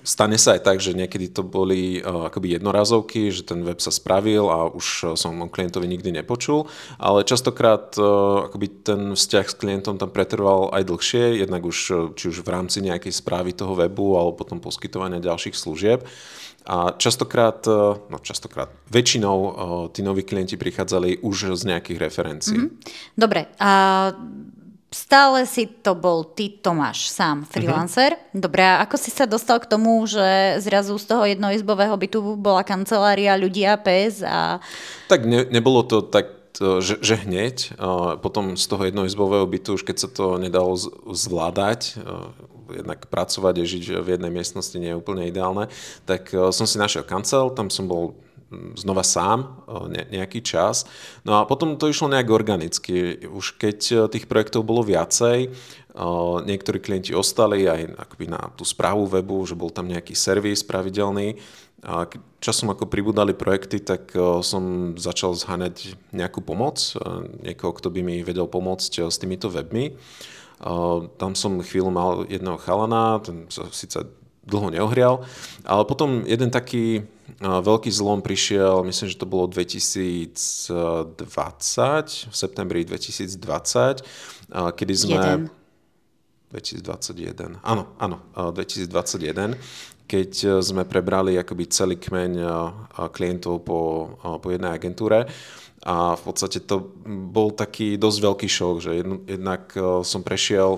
stane 0.01 0.41
sa 0.41 0.57
aj 0.57 0.65
tak, 0.65 0.81
že 0.81 0.97
niekedy 0.97 1.29
to 1.29 1.45
boli 1.45 2.01
uh, 2.01 2.33
akoby 2.33 2.57
jednorazovky, 2.57 3.29
že 3.29 3.45
ten 3.45 3.61
web 3.61 3.77
sa 3.77 3.93
spravil 3.93 4.49
a 4.49 4.73
už 4.73 5.21
som 5.21 5.37
o 5.45 5.53
klientovi 5.53 5.85
nikdy 5.85 6.17
nepočul, 6.17 6.65
ale 6.97 7.29
častokrát 7.29 7.93
uh, 8.01 8.49
akoby 8.49 8.67
ten 8.81 9.01
vzťah 9.13 9.47
s 9.53 9.59
klientom 9.61 10.01
tam 10.01 10.09
pretrval 10.09 10.73
aj 10.73 10.89
dlhšie, 10.89 11.45
jednak 11.45 11.61
už 11.61 11.79
či 12.17 12.25
už 12.33 12.41
v 12.41 12.53
rámci 12.57 12.81
nejakej 12.81 13.13
správy 13.13 13.53
toho 13.53 13.77
webu 13.77 14.17
alebo 14.17 14.41
potom 14.41 14.65
poskytovania 14.65 15.21
ďalších 15.21 15.53
služieb. 15.53 16.09
A 16.67 16.95
častokrát, 16.97 17.65
e, 17.67 17.97
no 18.11 18.19
častokrát, 18.21 18.69
väčšinou 18.93 19.39
e, 19.39 19.51
tí 19.97 20.05
noví 20.05 20.23
klienti 20.23 20.61
prichádzali 20.61 21.25
už 21.25 21.57
z 21.57 21.63
nejakých 21.65 21.99
referencií. 21.99 22.59
Mm-hmm. 22.59 23.17
Dobre, 23.17 23.49
a 23.57 23.73
stále 24.91 25.47
si 25.47 25.71
to 25.71 25.95
bol 25.97 26.27
ty, 26.37 26.61
Tomáš, 26.61 27.09
sám 27.09 27.47
freelancer. 27.49 28.19
Mm-hmm. 28.19 28.41
Dobre, 28.43 28.63
a 28.67 28.83
ako 28.85 28.97
si 28.99 29.11
sa 29.15 29.25
dostal 29.25 29.63
k 29.63 29.71
tomu, 29.71 30.05
že 30.05 30.61
zrazu 30.61 30.99
z 30.99 31.07
toho 31.07 31.25
jednoizbového 31.25 31.97
bytu 31.97 32.19
bola 32.37 32.67
kancelária 32.67 33.39
ľudia, 33.39 33.79
pes 33.81 34.21
a... 34.21 34.59
Tak 35.09 35.25
ne, 35.25 35.47
nebolo 35.49 35.87
to 35.87 36.03
tak 36.05 36.41
že, 36.61 37.01
že 37.01 37.17
hneď, 37.17 37.73
potom 38.21 38.59
z 38.59 38.65
toho 38.69 38.85
jednoizbového 38.85 39.47
bytu, 39.49 39.81
už 39.81 39.83
keď 39.87 39.97
sa 39.97 40.09
to 40.13 40.37
nedalo 40.37 40.77
zvládať, 41.09 41.97
jednak 42.77 43.07
pracovať 43.11 43.55
a 43.61 43.65
žiť 43.69 43.85
v 44.01 44.09
jednej 44.17 44.33
miestnosti 44.33 44.77
nie 44.79 44.93
je 44.95 45.01
úplne 45.01 45.27
ideálne, 45.27 45.67
tak 46.07 46.31
e, 46.31 46.51
som 46.55 46.67
si 46.67 46.77
našiel 46.79 47.05
kancel, 47.05 47.51
tam 47.53 47.69
som 47.69 47.91
bol 47.91 48.15
znova 48.75 49.07
sám 49.07 49.47
e, 49.47 49.49
nejaký 50.11 50.43
čas. 50.43 50.87
No 51.23 51.39
a 51.39 51.47
potom 51.47 51.79
to 51.79 51.87
išlo 51.87 52.11
nejak 52.11 52.31
organicky. 52.31 53.27
Už 53.27 53.59
keď 53.59 53.79
e, 53.91 53.97
tých 54.11 54.27
projektov 54.27 54.67
bolo 54.67 54.83
viacej, 54.83 55.53
niektorí 56.47 56.79
klienti 56.79 57.11
ostali 57.11 57.67
aj 57.67 57.99
akoby 57.99 58.31
na 58.31 58.39
tú 58.55 58.63
správu 58.63 59.11
webu, 59.11 59.43
že 59.43 59.59
bol 59.59 59.75
tam 59.75 59.91
nejaký 59.91 60.15
servis 60.15 60.63
pravidelný. 60.63 61.35
A 61.83 62.07
časom 62.39 62.71
ako 62.71 62.87
pribudali 62.87 63.35
projekty, 63.35 63.83
tak 63.83 64.15
som 64.47 64.95
začal 64.95 65.35
zháňať 65.35 65.99
nejakú 66.15 66.47
pomoc, 66.47 66.95
niekoho, 67.43 67.75
kto 67.75 67.91
by 67.91 68.07
mi 68.07 68.23
vedel 68.23 68.47
pomôcť 68.47 69.11
s 69.11 69.19
týmito 69.19 69.51
webmi. 69.51 69.99
Tam 71.17 71.33
som 71.33 71.57
chvíľu 71.65 71.89
mal 71.89 72.29
jedného 72.29 72.61
chalana, 72.61 73.17
ten 73.25 73.49
sa 73.49 73.65
síce 73.73 73.97
dlho 74.45 74.69
neohrial, 74.69 75.25
ale 75.65 75.83
potom 75.89 76.25
jeden 76.29 76.53
taký 76.53 77.05
veľký 77.41 77.89
zlom 77.89 78.21
prišiel, 78.21 78.85
myslím, 78.85 79.09
že 79.09 79.17
to 79.17 79.25
bolo 79.25 79.49
2020, 79.49 81.17
v 82.29 82.35
septembri 82.35 82.85
2020, 82.85 84.05
kedy 84.77 84.95
sme... 84.97 85.17
Jeden. 85.17 85.43
2021, 86.51 87.63
áno, 87.63 87.95
áno, 88.03 88.19
2021, 88.35 89.55
keď 90.11 90.59
sme 90.59 90.83
prebrali 90.83 91.39
akoby 91.39 91.71
celý 91.71 91.95
kmeň 91.95 92.43
klientov 93.15 93.63
po, 93.63 93.79
po 94.19 94.49
jednej 94.51 94.75
agentúre 94.75 95.31
a 95.81 96.13
v 96.13 96.23
podstate 96.23 96.61
to 96.61 96.93
bol 97.09 97.49
taký 97.49 97.97
dosť 97.97 98.19
veľký 98.21 98.49
šok, 98.49 98.77
že 98.85 98.93
jednak 99.25 99.73
e, 99.73 100.05
som 100.05 100.21
prešiel 100.21 100.77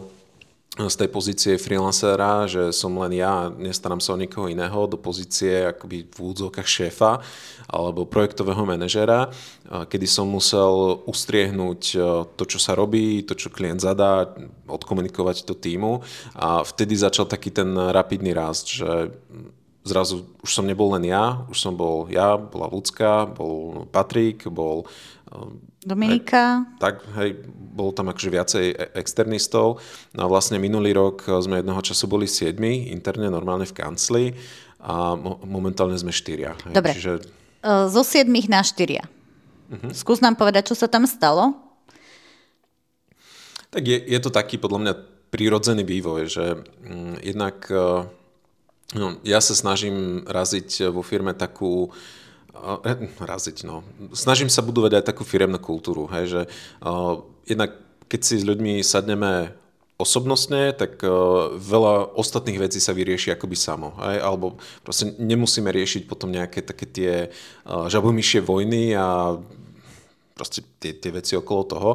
z 0.73 0.95
tej 0.97 1.09
pozície 1.13 1.61
freelancera, 1.61 2.49
že 2.49 2.73
som 2.73 2.97
len 3.05 3.21
ja, 3.21 3.53
nestaram 3.53 4.01
sa 4.01 4.17
o 4.17 4.21
nikoho 4.21 4.49
iného, 4.49 4.89
do 4.89 4.97
pozície 4.97 5.69
akoby 5.69 6.09
v 6.09 6.17
úvodzovkách 6.17 6.65
šéfa 6.65 7.21
alebo 7.69 8.09
projektového 8.09 8.63
manažera, 8.63 9.27
e, 9.27 9.31
kedy 9.91 10.07
som 10.07 10.31
musel 10.31 11.03
ustriehnúť 11.11 11.83
e, 11.93 11.99
to, 12.39 12.45
čo 12.47 12.63
sa 12.63 12.79
robí, 12.79 13.27
to, 13.27 13.35
čo 13.35 13.51
klient 13.51 13.83
zadá, 13.83 14.31
odkomunikovať 14.71 15.51
to 15.51 15.59
týmu. 15.59 15.99
A 16.39 16.63
vtedy 16.63 16.95
začal 16.95 17.27
taký 17.27 17.51
ten 17.51 17.75
rapidný 17.75 18.31
rast, 18.31 18.71
že 18.71 19.11
zrazu 19.83 20.27
už 20.43 20.51
som 20.51 20.67
nebol 20.67 20.95
len 20.95 21.07
ja, 21.07 21.43
už 21.51 21.59
som 21.59 21.75
bol 21.75 22.07
ja, 22.11 22.39
bola 22.39 22.71
Lucka, 22.71 23.27
bol 23.27 23.87
Patrik, 23.91 24.47
bol... 24.49 24.87
Um, 25.31 25.59
Dominika. 25.83 26.63
Hej, 26.63 26.79
tak, 26.79 26.95
hej, 27.19 27.31
bolo 27.51 27.91
tam 27.91 28.07
akože 28.07 28.31
viacej 28.31 28.65
e- 28.71 28.91
externistov. 28.95 29.83
No 30.15 30.21
a 30.27 30.31
vlastne 30.31 30.63
minulý 30.63 30.95
rok 30.95 31.27
sme 31.27 31.59
jedného 31.59 31.83
času 31.83 32.07
boli 32.07 32.31
siedmi, 32.31 32.95
interne, 32.95 33.27
normálne 33.27 33.67
v 33.67 33.75
kancli 33.75 34.25
a 34.79 35.19
mo- 35.19 35.43
momentálne 35.43 35.99
sme 35.99 36.15
štyria. 36.15 36.55
Hej, 36.71 36.75
Dobre, 36.79 36.93
čiže... 36.95 37.13
E, 37.67 37.91
zo 37.91 38.03
siedmých 38.07 38.47
na 38.47 38.63
štyria. 38.63 39.03
Uh-huh. 39.75 39.91
Skús 39.91 40.23
nám 40.23 40.39
povedať, 40.39 40.71
čo 40.71 40.79
sa 40.79 40.87
tam 40.87 41.03
stalo. 41.03 41.59
Tak 43.75 43.83
je, 43.83 43.99
je 43.99 44.19
to 44.23 44.31
taký 44.31 44.63
podľa 44.63 44.79
mňa 44.87 44.95
prírodzený 45.33 45.83
vývoj, 45.83 46.29
že 46.29 46.45
mm, 46.85 47.25
jednak 47.25 47.57
uh, 47.73 48.05
No, 48.93 49.17
ja 49.25 49.41
sa 49.41 49.57
snažím 49.57 50.27
raziť 50.29 50.93
vo 50.93 51.01
firme 51.01 51.33
takú 51.33 51.89
uh, 52.53 52.79
raziť, 53.19 53.65
no. 53.65 53.81
Snažím 54.13 54.53
sa 54.53 54.61
budovať 54.61 55.01
aj 55.01 55.09
takú 55.09 55.25
firemnú 55.25 55.57
kultúru, 55.57 56.05
hej, 56.13 56.25
že 56.29 56.41
uh, 56.85 57.25
jednak 57.49 57.73
keď 58.13 58.21
si 58.21 58.37
s 58.37 58.45
ľuďmi 58.45 58.85
sadneme 58.85 59.57
osobnostne, 59.97 60.77
tak 60.77 61.01
uh, 61.01 61.57
veľa 61.57 62.13
ostatných 62.13 62.61
vecí 62.61 62.77
sa 62.77 62.93
vyrieši 62.93 63.33
akoby 63.33 63.57
samo. 63.57 63.97
Hej? 64.05 64.21
Alebo 64.21 64.61
proste 64.85 65.17
nemusíme 65.17 65.73
riešiť 65.73 66.05
potom 66.05 66.29
nejaké 66.29 66.61
také 66.61 66.85
tie 66.85 67.13
uh, 67.33 67.89
žabomyšie 67.89 68.45
vojny 68.45 68.93
a 68.93 69.41
proste 70.37 70.61
tie, 70.77 70.93
tie 70.93 71.09
veci 71.15 71.39
okolo 71.39 71.63
toho. 71.65 71.91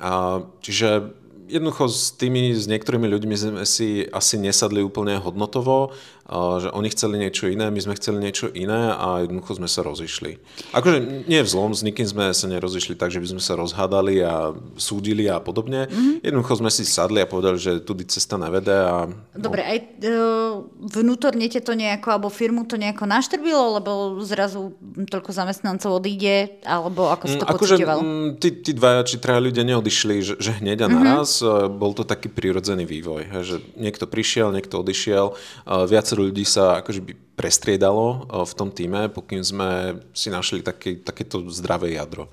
A, 0.00 0.42
čiže 0.60 1.12
jednoducho 1.46 1.86
s 1.86 2.10
tými, 2.18 2.50
s 2.52 2.66
niektorými 2.66 3.06
ľuďmi 3.06 3.34
sme 3.36 3.64
si 3.68 4.04
asi 4.10 4.36
nesadli 4.40 4.82
úplne 4.82 5.20
hodnotovo 5.22 5.94
že 6.32 6.68
oni 6.74 6.88
chceli 6.90 7.22
niečo 7.22 7.46
iné, 7.46 7.70
my 7.70 7.80
sme 7.82 7.94
chceli 7.94 8.18
niečo 8.18 8.50
iné 8.50 8.90
a 8.94 9.22
jednoducho 9.22 9.62
sme 9.62 9.68
sa 9.70 9.86
rozišli. 9.86 10.38
Akože 10.74 11.26
nie 11.26 11.40
v 11.42 11.48
zlom, 11.48 11.70
s 11.70 11.86
nikým 11.86 12.06
sme 12.06 12.34
sa 12.34 12.46
nerozišli 12.50 12.98
tak, 12.98 13.14
že 13.14 13.22
by 13.22 13.36
sme 13.36 13.42
sa 13.42 13.54
rozhádali 13.54 14.22
a 14.26 14.50
súdili 14.74 15.30
a 15.30 15.38
podobne. 15.38 15.86
Mm-hmm. 15.86 16.26
Jednoducho 16.26 16.58
sme 16.58 16.70
si 16.74 16.82
sadli 16.82 17.22
a 17.22 17.30
povedali, 17.30 17.58
že 17.62 17.78
tudy 17.78 18.08
cesta 18.10 18.34
nevede. 18.34 18.74
A, 18.74 19.06
Dobre, 19.38 19.62
no. 19.62 19.68
aj 19.70 19.78
uh, 19.78 20.54
vnútorne 20.82 21.46
to 21.46 21.72
nejako, 21.72 22.08
alebo 22.12 22.28
firmu 22.28 22.66
to 22.66 22.76
nejako 22.76 23.06
naštrbilo, 23.06 23.80
lebo 23.80 24.20
zrazu 24.26 24.74
toľko 25.08 25.30
zamestnancov 25.30 26.02
odíde, 26.02 26.60
alebo 26.66 27.08
ako 27.08 27.24
si 27.30 27.36
to 27.38 27.46
mm, 27.46 27.52
akože, 27.54 27.74
pocitoval? 27.78 27.98
Mm, 28.02 28.28
tí, 28.42 28.48
tí 28.60 28.70
dvaja 28.74 29.02
či 29.06 29.16
traja 29.22 29.40
ľudia 29.40 29.64
neodišli, 29.64 30.16
že, 30.20 30.34
že 30.42 30.52
hneď 30.58 30.84
a 30.84 30.88
mm-hmm. 30.90 30.98
naraz. 31.00 31.40
Bol 31.70 31.94
to 31.94 32.02
taký 32.02 32.28
prirodzený 32.28 32.84
vývoj. 32.84 33.30
Že 33.46 33.56
niekto 33.78 34.10
prišiel, 34.10 34.50
niekto 34.50 34.82
odišiel. 34.82 35.38
Viac 35.64 36.06
viacero 36.16 36.32
ľudí 36.32 36.44
sa 36.48 36.80
akože 36.80 37.00
by 37.04 37.12
prestriedalo 37.36 38.24
eh, 38.24 38.44
v 38.48 38.52
tom 38.56 38.72
týme, 38.72 39.12
pokým 39.12 39.44
sme 39.44 40.00
si 40.16 40.32
našli 40.32 40.64
také, 40.64 40.96
takéto 41.04 41.44
zdravé 41.52 41.92
jadro. 42.00 42.32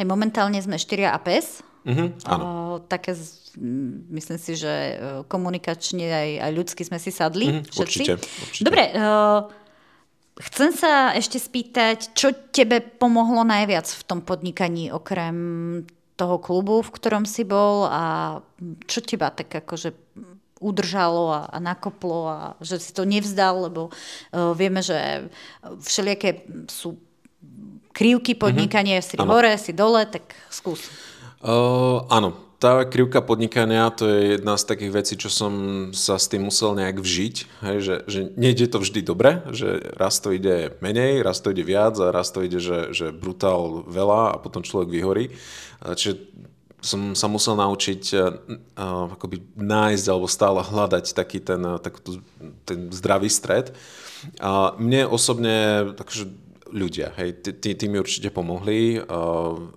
Aj 0.00 0.04
momentálne 0.08 0.56
sme 0.56 0.80
4 0.80 1.12
APS. 1.20 1.60
Mm-hmm, 1.82 2.08
áno. 2.30 2.44
O, 2.46 2.54
také, 2.86 3.12
myslím 4.08 4.38
si, 4.40 4.56
že 4.56 4.72
eh, 4.72 4.96
komunikačne 5.28 6.06
aj, 6.08 6.30
aj 6.48 6.52
ľudsky 6.56 6.82
sme 6.88 6.96
si 6.96 7.12
sadli. 7.12 7.52
Mm-hmm, 7.52 7.68
všetci. 7.68 8.00
Určite, 8.00 8.14
určite. 8.16 8.64
Dobre, 8.64 8.82
uh, 8.96 9.40
chcem 10.40 10.70
sa 10.72 11.12
ešte 11.12 11.36
spýtať, 11.36 12.16
čo 12.16 12.32
tebe 12.54 12.80
pomohlo 12.80 13.44
najviac 13.44 13.84
v 13.84 14.02
tom 14.08 14.24
podnikaní, 14.24 14.88
okrem 14.88 15.36
toho 16.16 16.38
klubu, 16.38 16.86
v 16.86 16.94
ktorom 16.94 17.24
si 17.26 17.42
bol 17.42 17.88
a 17.88 18.38
čo 18.86 19.02
teba 19.02 19.34
tak 19.34 19.50
akože 19.50 19.90
udržalo 20.62 21.34
a, 21.34 21.40
a 21.50 21.58
nakoplo 21.58 22.30
a 22.30 22.38
že 22.62 22.78
si 22.78 22.94
to 22.94 23.02
nevzdal, 23.02 23.66
lebo 23.66 23.90
uh, 23.90 24.54
vieme, 24.54 24.78
že 24.78 25.26
všelijaké 25.82 26.46
sú 26.70 26.96
krivky 27.90 28.38
podnikania, 28.38 29.02
mm-hmm. 29.02 29.18
si 29.18 29.20
ano. 29.20 29.30
hore, 29.34 29.52
si 29.58 29.74
dole, 29.74 30.06
tak 30.06 30.32
skús. 30.48 30.88
Uh, 31.42 32.06
áno, 32.08 32.52
tá 32.62 32.86
krivka 32.86 33.18
podnikania 33.18 33.90
to 33.90 34.06
je 34.06 34.38
jedna 34.38 34.54
z 34.54 34.64
takých 34.70 34.92
vecí, 34.94 35.14
čo 35.18 35.26
som 35.26 35.52
sa 35.90 36.14
s 36.14 36.30
tým 36.30 36.46
musel 36.46 36.78
nejak 36.78 37.02
vžiť, 37.02 37.36
hej, 37.66 37.78
že, 37.82 37.96
že 38.06 38.20
nejde 38.38 38.70
to 38.70 38.78
vždy 38.78 39.02
dobre, 39.02 39.42
že 39.50 39.82
raz 39.98 40.22
to 40.22 40.30
ide 40.30 40.78
menej, 40.78 41.26
raz 41.26 41.42
to 41.42 41.50
ide 41.50 41.66
viac 41.66 41.98
a 41.98 42.14
raz 42.14 42.30
to 42.30 42.46
ide, 42.46 42.62
že, 42.62 42.94
že 42.94 43.10
brutál 43.10 43.82
veľa 43.90 44.38
a 44.38 44.40
potom 44.40 44.62
človek 44.62 44.94
vyhorí. 44.94 45.34
Čiže 45.82 46.14
som 46.82 47.14
sa 47.14 47.30
musel 47.30 47.54
naučiť 47.54 48.02
uh, 48.12 49.14
akoby 49.14 49.40
nájsť 49.54 50.06
alebo 50.10 50.26
stále 50.26 50.60
hľadať 50.60 51.14
taký 51.14 51.38
ten, 51.38 51.62
uh, 51.62 51.78
taký 51.78 52.18
ten 52.66 52.90
zdravý 52.90 53.30
stred. 53.30 53.70
A 54.42 54.74
mne 54.76 55.06
osobne 55.06 55.88
takže 55.94 56.26
ľudia, 56.68 57.14
hej, 57.18 57.38
tí, 57.42 57.74
tí 57.78 57.86
mi 57.86 58.02
určite 58.02 58.34
pomohli. 58.34 58.98
Uh, 58.98 59.70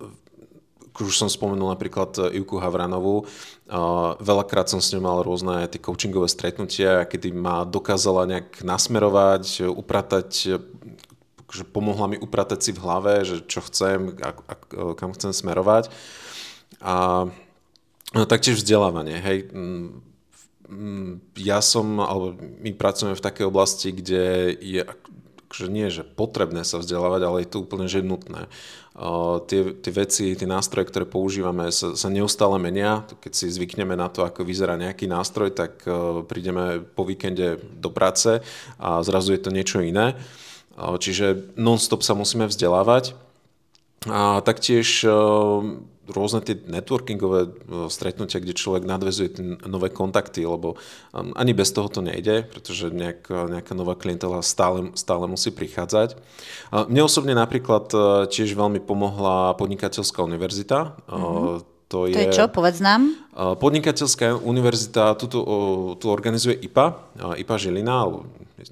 už 0.96 1.12
som 1.12 1.28
spomenul 1.28 1.68
napríklad 1.76 2.32
Ivku 2.32 2.56
Havranovú. 2.56 3.28
Uh, 3.68 4.16
veľakrát 4.18 4.66
som 4.66 4.80
s 4.80 4.90
ňou 4.96 5.02
mal 5.04 5.18
rôzne 5.20 5.68
tie 5.68 5.78
coachingové 5.78 6.26
stretnutia, 6.26 7.04
kedy 7.04 7.36
ma 7.36 7.68
dokázala 7.68 8.24
nejak 8.24 8.64
nasmerovať, 8.64 9.68
upratať 9.70 10.58
že 11.46 11.62
pomohla 11.62 12.10
mi 12.10 12.16
upratať 12.18 12.58
si 12.58 12.70
v 12.74 12.82
hlave, 12.82 13.22
že 13.22 13.36
čo 13.46 13.62
chcem, 13.62 14.18
a, 14.18 14.34
a, 14.34 14.54
kam 14.98 15.14
chcem 15.14 15.30
smerovať. 15.30 15.90
A 16.80 17.26
no, 18.14 18.22
taktiež 18.28 18.60
vzdelávanie. 18.60 19.18
Hej. 19.20 19.38
Mm, 19.52 20.02
mm, 20.68 21.10
ja 21.40 21.58
som, 21.64 22.00
alebo 22.00 22.36
my 22.38 22.70
pracujeme 22.76 23.16
v 23.16 23.24
takej 23.24 23.44
oblasti, 23.48 23.90
kde 23.92 24.54
je 24.60 24.82
že 25.54 25.70
nie, 25.70 25.88
že 25.88 26.02
potrebné 26.02 26.66
sa 26.66 26.82
vzdelávať, 26.82 27.20
ale 27.22 27.36
je 27.42 27.48
to 27.48 27.62
úplne 27.62 27.86
že 27.86 28.02
nutné. 28.02 28.50
Uh, 28.96 29.44
tie, 29.44 29.76
tie 29.76 29.92
veci, 29.92 30.32
tie 30.32 30.48
nástroje, 30.48 30.88
ktoré 30.88 31.04
používame, 31.04 31.68
sa, 31.68 31.92
sa 31.94 32.08
neustále 32.08 32.56
menia. 32.56 33.04
Keď 33.20 33.32
si 33.32 33.46
zvykneme 33.52 33.92
na 33.94 34.08
to, 34.08 34.24
ako 34.24 34.42
vyzerá 34.42 34.74
nejaký 34.80 35.04
nástroj, 35.06 35.52
tak 35.52 35.84
uh, 35.84 36.24
prídeme 36.24 36.80
po 36.82 37.04
víkende 37.04 37.60
do 37.76 37.92
práce 37.92 38.40
a 38.80 39.00
zrazu 39.04 39.36
je 39.36 39.40
to 39.44 39.54
niečo 39.54 39.84
iné. 39.84 40.16
Uh, 40.74 40.96
čiže 40.96 41.54
non-stop 41.54 42.02
sa 42.02 42.16
musíme 42.16 42.48
vzdelávať. 42.48 43.14
A 44.06 44.38
taktiež 44.44 45.02
rôzne 46.10 46.40
tie 46.42 46.56
networkingové 46.56 47.40
e, 47.46 47.50
stretnutia, 47.90 48.42
kde 48.42 48.56
človek 48.56 48.82
nadvezuje 48.86 49.28
tie 49.30 49.44
nové 49.66 49.90
kontakty, 49.90 50.46
lebo 50.46 50.78
ani 51.12 51.52
bez 51.52 51.70
toho 51.74 51.90
to 51.90 52.00
nejde, 52.02 52.46
pretože 52.46 52.90
nejaká, 52.90 53.50
nejaká 53.50 53.72
nová 53.76 53.94
klientela 53.98 54.40
stále, 54.40 54.94
stále 54.98 55.26
musí 55.26 55.50
prichádzať. 55.50 56.18
Mne 56.72 57.02
osobne 57.06 57.34
napríklad 57.34 57.90
e, 57.92 57.98
tiež 58.30 58.54
veľmi 58.56 58.82
pomohla 58.82 59.54
podnikateľská 59.58 60.22
univerzita. 60.22 60.96
Mm-hmm. 61.06 61.75
To 61.86 62.10
je, 62.10 62.18
to 62.18 62.20
je 62.20 62.34
čo? 62.34 62.44
Povedz 62.50 62.82
nám. 62.82 63.14
Podnikateľská 63.36 64.34
univerzita 64.42 65.14
tu, 65.22 65.30
tu 65.94 66.06
organizuje 66.10 66.58
IPA, 66.66 66.98
IPA 67.38 67.54
Žilina, 67.62 68.10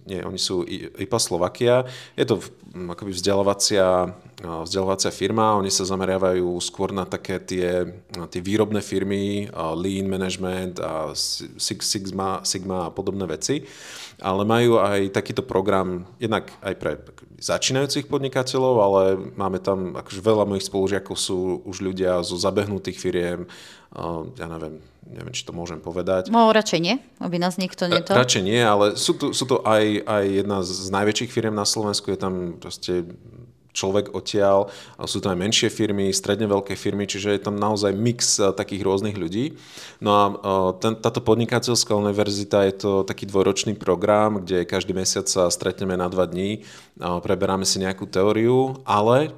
nie, 0.09 0.19
oni 0.25 0.41
sú 0.41 0.65
IPA 0.99 1.19
Slovakia. 1.21 1.75
Je 2.19 2.27
to 2.27 2.43
akoby 2.75 3.15
vzdelávacia, 3.15 4.11
vzdelávacia 4.43 5.15
firma, 5.15 5.55
oni 5.55 5.71
sa 5.71 5.87
zameriavajú 5.87 6.59
skôr 6.59 6.91
na 6.91 7.07
také 7.07 7.39
tie, 7.39 7.87
tie 8.11 8.41
výrobné 8.43 8.83
firmy, 8.83 9.47
lean 9.79 10.11
management 10.11 10.83
a 10.83 11.15
Sigma, 11.15 12.43
Sigma 12.43 12.89
a 12.89 12.95
podobné 12.95 13.31
veci 13.31 13.63
ale 14.21 14.43
majú 14.47 14.79
aj 14.79 15.11
takýto 15.15 15.43
program 15.43 16.07
jednak 16.23 16.51
aj 16.63 16.75
pre 16.79 16.93
začínajúcich 17.41 18.09
podnikateľov, 18.09 18.75
ale 18.81 19.03
máme 19.37 19.61
tam, 19.61 19.93
akože 19.99 20.21
veľa 20.23 20.45
mojich 20.49 20.71
spolužiakov 20.71 21.17
sú 21.19 21.61
už 21.67 21.85
ľudia 21.85 22.23
zo 22.25 22.39
zabehnutých 22.41 22.97
firiem, 22.97 23.45
ja 24.35 24.47
neviem, 24.51 24.83
neviem, 25.07 25.35
či 25.35 25.47
to 25.47 25.55
môžem 25.55 25.79
povedať. 25.79 26.33
No, 26.33 26.51
radšej 26.51 26.81
nie, 26.83 26.99
aby 27.21 27.37
nás 27.39 27.61
nikto 27.61 27.87
nie 27.87 28.03
to... 28.03 28.17
Radšej 28.17 28.43
nie, 28.43 28.59
ale 28.59 28.99
sú 28.99 29.15
to, 29.15 29.31
sú 29.31 29.45
to 29.47 29.63
aj, 29.63 30.03
aj 30.03 30.25
jedna 30.25 30.59
z 30.67 30.89
najväčších 30.91 31.31
firiem 31.31 31.55
na 31.55 31.69
Slovensku, 31.69 32.11
je 32.11 32.19
tam 32.19 32.59
proste 32.59 33.07
človek 33.75 34.15
odtiaľ. 34.15 34.71
Sú 35.05 35.19
to 35.19 35.29
aj 35.29 35.37
menšie 35.37 35.69
firmy, 35.69 36.15
stredne 36.15 36.47
veľké 36.47 36.79
firmy, 36.79 37.11
čiže 37.11 37.35
je 37.35 37.43
tam 37.43 37.59
naozaj 37.59 37.91
mix 37.93 38.39
eh, 38.39 38.55
takých 38.55 38.87
rôznych 38.87 39.19
ľudí. 39.19 39.59
No 39.99 40.11
a 40.15 40.25
eh, 40.31 40.71
ten, 40.79 40.95
táto 40.95 41.19
podnikateľská 41.19 41.93
univerzita 41.99 42.65
je 42.71 42.75
to 42.79 42.93
taký 43.03 43.27
dvojročný 43.27 43.75
program, 43.75 44.41
kde 44.47 44.63
každý 44.65 44.95
mesiac 44.95 45.27
sa 45.27 45.51
stretneme 45.51 45.99
na 45.99 46.07
dva 46.07 46.31
dní, 46.31 46.63
preberáme 47.01 47.67
si 47.67 47.83
nejakú 47.83 48.07
teóriu, 48.07 48.79
ale 48.87 49.35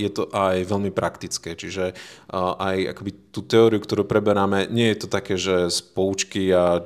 je 0.00 0.08
to 0.08 0.32
aj 0.32 0.64
veľmi 0.64 0.88
praktické, 0.88 1.52
čiže 1.52 1.92
aj 2.32 2.96
akoby 2.96 3.12
tú 3.28 3.44
teóriu, 3.44 3.76
ktorú 3.76 4.08
preberáme, 4.08 4.64
nie 4.72 4.88
je 4.96 4.98
to 5.04 5.08
také, 5.12 5.36
že 5.36 5.68
z 5.68 5.78
poučky 5.92 6.48
a 6.56 6.80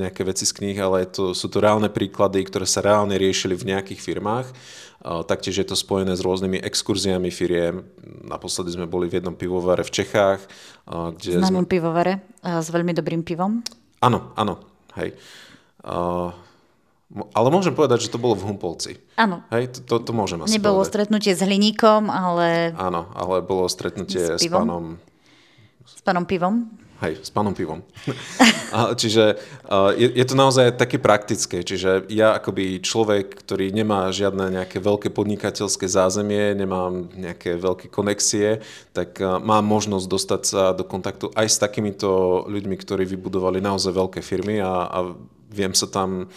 nejaké 0.00 0.24
veci 0.24 0.48
z 0.48 0.56
kníh, 0.56 0.78
ale 0.80 1.04
to, 1.04 1.36
sú 1.36 1.52
to 1.52 1.60
reálne 1.60 1.92
príklady, 1.92 2.48
ktoré 2.48 2.64
sa 2.64 2.80
reálne 2.80 3.20
riešili 3.20 3.52
v 3.52 3.76
nejakých 3.76 4.00
firmách 4.00 4.48
Taktiež 5.00 5.64
je 5.64 5.66
to 5.66 5.76
spojené 5.76 6.12
s 6.12 6.20
rôznymi 6.20 6.60
exkurziami 6.60 7.32
firiem. 7.32 7.88
Naposledy 8.20 8.76
sme 8.76 8.84
boli 8.84 9.08
v 9.08 9.16
jednom 9.16 9.32
pivovare 9.32 9.80
v 9.80 9.92
Čechách. 9.96 10.44
Kde 10.84 11.40
Známom 11.40 11.64
sme... 11.64 11.72
pivovare 11.72 12.20
s 12.44 12.68
veľmi 12.68 12.92
dobrým 12.92 13.24
pivom? 13.24 13.64
Áno, 14.04 14.36
áno, 14.36 14.60
hej. 15.00 15.16
Ale 17.32 17.48
môžem 17.48 17.72
povedať, 17.72 18.06
že 18.06 18.12
to 18.12 18.20
bolo 18.20 18.36
v 18.36 18.44
Humpolci. 18.52 19.00
Áno. 19.16 19.40
Hej, 19.48 19.80
to, 19.80 19.80
to, 19.82 19.94
to 20.06 20.12
môžem 20.12 20.44
asi 20.44 20.60
Nebolo 20.60 20.84
povedať. 20.84 20.92
stretnutie 20.92 21.32
s 21.32 21.42
hliníkom, 21.42 22.12
ale... 22.12 22.76
Áno, 22.76 23.08
ale 23.16 23.40
bolo 23.40 23.66
stretnutie 23.72 24.36
s, 24.36 24.44
s 24.44 24.52
pánom... 24.52 25.00
S 25.88 26.04
pánom 26.04 26.28
pivom? 26.28 26.68
Hej, 27.00 27.24
s 27.24 27.32
pánom 27.32 27.56
pivom. 27.56 27.80
čiže 29.00 29.40
je, 29.96 30.08
je 30.12 30.24
to 30.28 30.36
naozaj 30.36 30.76
také 30.76 31.00
praktické. 31.00 31.64
Čiže 31.64 32.12
ja 32.12 32.36
akoby 32.36 32.84
človek, 32.84 33.40
ktorý 33.40 33.72
nemá 33.72 34.12
žiadne 34.12 34.52
nejaké 34.52 34.84
veľké 34.84 35.08
podnikateľské 35.08 35.88
zázemie, 35.88 36.52
nemám 36.52 37.08
nejaké 37.16 37.56
veľké 37.56 37.88
konexie, 37.88 38.60
tak 38.92 39.16
mám 39.20 39.64
možnosť 39.64 40.06
dostať 40.12 40.42
sa 40.44 40.62
do 40.76 40.84
kontaktu 40.84 41.32
aj 41.32 41.48
s 41.48 41.56
takýmito 41.56 42.44
ľuďmi, 42.44 42.76
ktorí 42.76 43.08
vybudovali 43.08 43.64
naozaj 43.64 43.96
veľké 43.96 44.20
firmy 44.20 44.60
a, 44.60 44.92
a 44.92 44.98
viem 45.50 45.74
sa 45.74 45.90
tam 45.90 46.30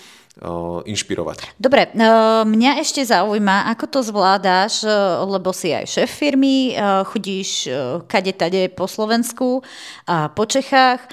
inšpirovať. 0.89 1.62
Dobre, 1.62 1.93
mňa 1.93 2.82
ešte 2.82 3.06
zaujíma, 3.06 3.69
ako 3.69 3.86
to 3.86 3.99
zvládáš, 4.02 4.82
lebo 5.30 5.54
si 5.54 5.69
aj 5.69 5.86
šéf 5.86 6.10
firmy, 6.10 6.73
chodíš 7.06 7.69
kade 8.10 8.34
tade 8.34 8.65
po 8.73 8.89
Slovensku 8.89 9.62
a 10.10 10.34
po 10.34 10.49
Čechách. 10.49 11.06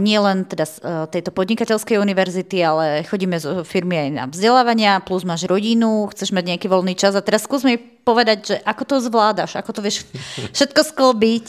Nie 0.00 0.18
len 0.24 0.48
teda 0.48 0.64
z 0.64 0.80
tejto 1.12 1.28
podnikateľskej 1.28 2.00
univerzity, 2.00 2.56
ale 2.64 3.04
chodíme 3.04 3.36
z 3.36 3.68
firmy 3.68 4.08
aj 4.08 4.10
na 4.16 4.24
vzdelávania, 4.24 5.04
plus 5.04 5.28
máš 5.28 5.44
rodinu, 5.44 6.08
chceš 6.08 6.32
mať 6.32 6.56
nejaký 6.56 6.72
voľný 6.72 6.96
čas 6.96 7.12
a 7.12 7.20
teraz 7.20 7.44
skús 7.44 7.60
mi 7.60 7.76
povedať, 7.76 8.38
že 8.48 8.56
ako 8.64 8.82
to 8.88 8.96
zvládaš, 9.04 9.60
ako 9.60 9.76
to 9.76 9.84
vieš 9.84 10.08
všetko 10.56 10.80
sklbiť. 10.96 11.46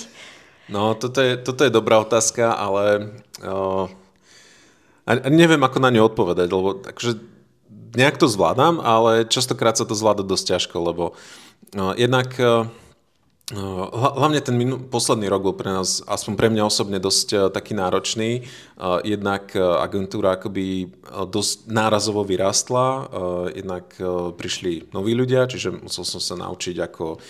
No, 0.68 1.00
toto 1.00 1.24
je, 1.24 1.40
toto 1.40 1.64
je 1.64 1.72
dobrá 1.72 2.04
otázka, 2.04 2.60
ale 2.60 3.16
uh, 3.40 3.88
a 5.04 5.28
neviem, 5.28 5.60
ako 5.60 5.78
na 5.84 5.90
ňu 5.92 6.08
odpovedať, 6.08 6.48
lebo 6.48 6.80
takže 6.80 7.20
nejak 7.94 8.18
to 8.18 8.32
zvládam, 8.32 8.80
ale 8.80 9.28
častokrát 9.28 9.76
sa 9.76 9.86
to 9.86 9.94
zvláda 9.94 10.24
dosť 10.24 10.58
ťažko, 10.58 10.78
lebo 10.80 11.04
uh, 11.76 11.94
jednak 12.00 12.32
uh, 12.40 12.68
Hlavne 13.52 14.40
ten 14.40 14.56
minú, 14.56 14.80
posledný 14.80 15.28
rok 15.28 15.44
bol 15.44 15.52
pre 15.52 15.68
nás, 15.68 16.00
aspoň 16.08 16.34
pre 16.40 16.48
mňa 16.48 16.64
osobne, 16.64 16.96
dosť 16.96 17.28
uh, 17.36 17.40
taký 17.52 17.76
náročný. 17.76 18.48
Uh, 18.80 19.04
jednak 19.04 19.52
uh, 19.52 19.84
agentúra 19.84 20.40
akoby 20.40 20.96
dosť 21.28 21.68
nárazovo 21.68 22.24
vyrástla, 22.24 23.12
jednak 23.52 23.94
prišli 24.40 24.90
noví 24.96 25.14
ľudia, 25.14 25.46
čiže 25.46 25.70
musel 25.86 26.08
som 26.08 26.18
sa 26.18 26.34
naučiť, 26.40 26.76
ako 26.82 27.22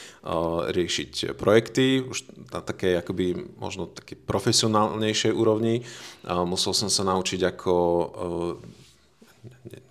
riešiť 0.72 1.36
projekty, 1.36 2.00
už 2.00 2.32
na 2.54 2.64
také 2.64 2.96
akoby 2.96 3.58
možno 3.60 3.92
také 3.92 4.16
profesionálnejšej 4.16 5.36
úrovni. 5.36 5.84
Musel 6.24 6.72
som 6.72 6.88
sa 6.88 7.04
naučiť, 7.04 7.44
ako 7.44 7.74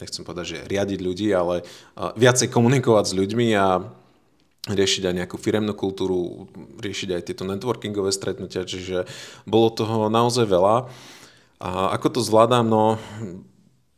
nechcem 0.01 0.25
povedať, 0.25 0.47
že 0.49 0.59
riadiť 0.73 1.01
ľudí, 1.05 1.29
ale 1.37 1.69
viacej 2.17 2.49
komunikovať 2.49 3.13
s 3.13 3.17
ľuďmi 3.19 3.47
a 3.53 3.93
riešiť 4.71 5.03
aj 5.11 5.15
nejakú 5.23 5.37
firemnú 5.41 5.75
kultúru, 5.75 6.47
riešiť 6.79 7.19
aj 7.19 7.23
tieto 7.27 7.43
networkingové 7.43 8.15
stretnutia, 8.15 8.63
čiže 8.63 9.11
bolo 9.43 9.75
toho 9.75 10.07
naozaj 10.07 10.47
veľa. 10.47 10.87
A 11.63 11.71
ako 11.95 12.19
to 12.19 12.21
zvládam, 12.23 12.67
no 12.71 12.99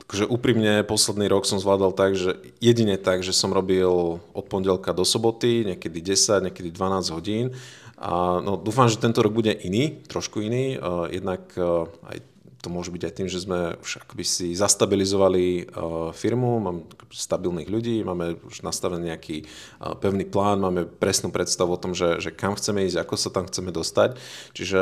Takže 0.04 0.28
úprimne 0.28 0.84
posledný 0.84 1.32
rok 1.32 1.48
som 1.48 1.56
zvládal 1.56 1.96
tak, 1.96 2.12
že 2.12 2.36
jedine 2.60 3.00
tak, 3.00 3.24
že 3.24 3.32
som 3.32 3.56
robil 3.56 4.20
od 4.20 4.44
pondelka 4.52 4.92
do 4.92 5.00
soboty, 5.00 5.64
niekedy 5.64 6.04
10, 6.04 6.44
niekedy 6.44 6.68
12 6.68 7.16
hodín. 7.16 7.56
A 7.96 8.38
no, 8.44 8.60
dúfam, 8.60 8.84
že 8.84 9.00
tento 9.00 9.24
rok 9.24 9.32
bude 9.32 9.48
iný, 9.64 10.04
trošku 10.04 10.44
iný. 10.44 10.76
Jednak 11.08 11.56
uh, 11.56 11.88
aj 12.04 12.20
to 12.64 12.72
môže 12.72 12.88
byť 12.88 13.02
aj 13.04 13.14
tým, 13.20 13.28
že 13.28 13.44
sme 13.44 13.76
už 13.76 14.08
akoby 14.08 14.24
si 14.24 14.56
zastabilizovali 14.56 15.68
uh, 15.68 16.16
firmu, 16.16 16.56
mám 16.64 16.88
stabilných 17.12 17.68
ľudí, 17.68 18.00
máme 18.00 18.40
už 18.40 18.64
nastavený 18.64 19.12
nejaký 19.12 19.44
uh, 19.44 19.92
pevný 20.00 20.24
plán, 20.24 20.64
máme 20.64 20.88
presnú 20.88 21.28
predstavu 21.28 21.76
o 21.76 21.80
tom, 21.80 21.92
že, 21.92 22.24
že 22.24 22.32
kam 22.32 22.56
chceme 22.56 22.88
ísť, 22.88 23.04
ako 23.04 23.14
sa 23.20 23.28
tam 23.28 23.44
chceme 23.44 23.68
dostať. 23.68 24.16
Čiže 24.56 24.78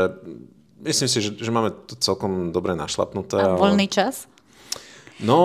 myslím 0.86 1.08
si, 1.10 1.18
že, 1.18 1.30
že 1.34 1.50
máme 1.50 1.74
to 1.90 1.98
celkom 1.98 2.54
dobre 2.54 2.78
našlapnuté. 2.78 3.42
A 3.42 3.58
voľný 3.58 3.90
čas? 3.90 4.30
No, 5.22 5.38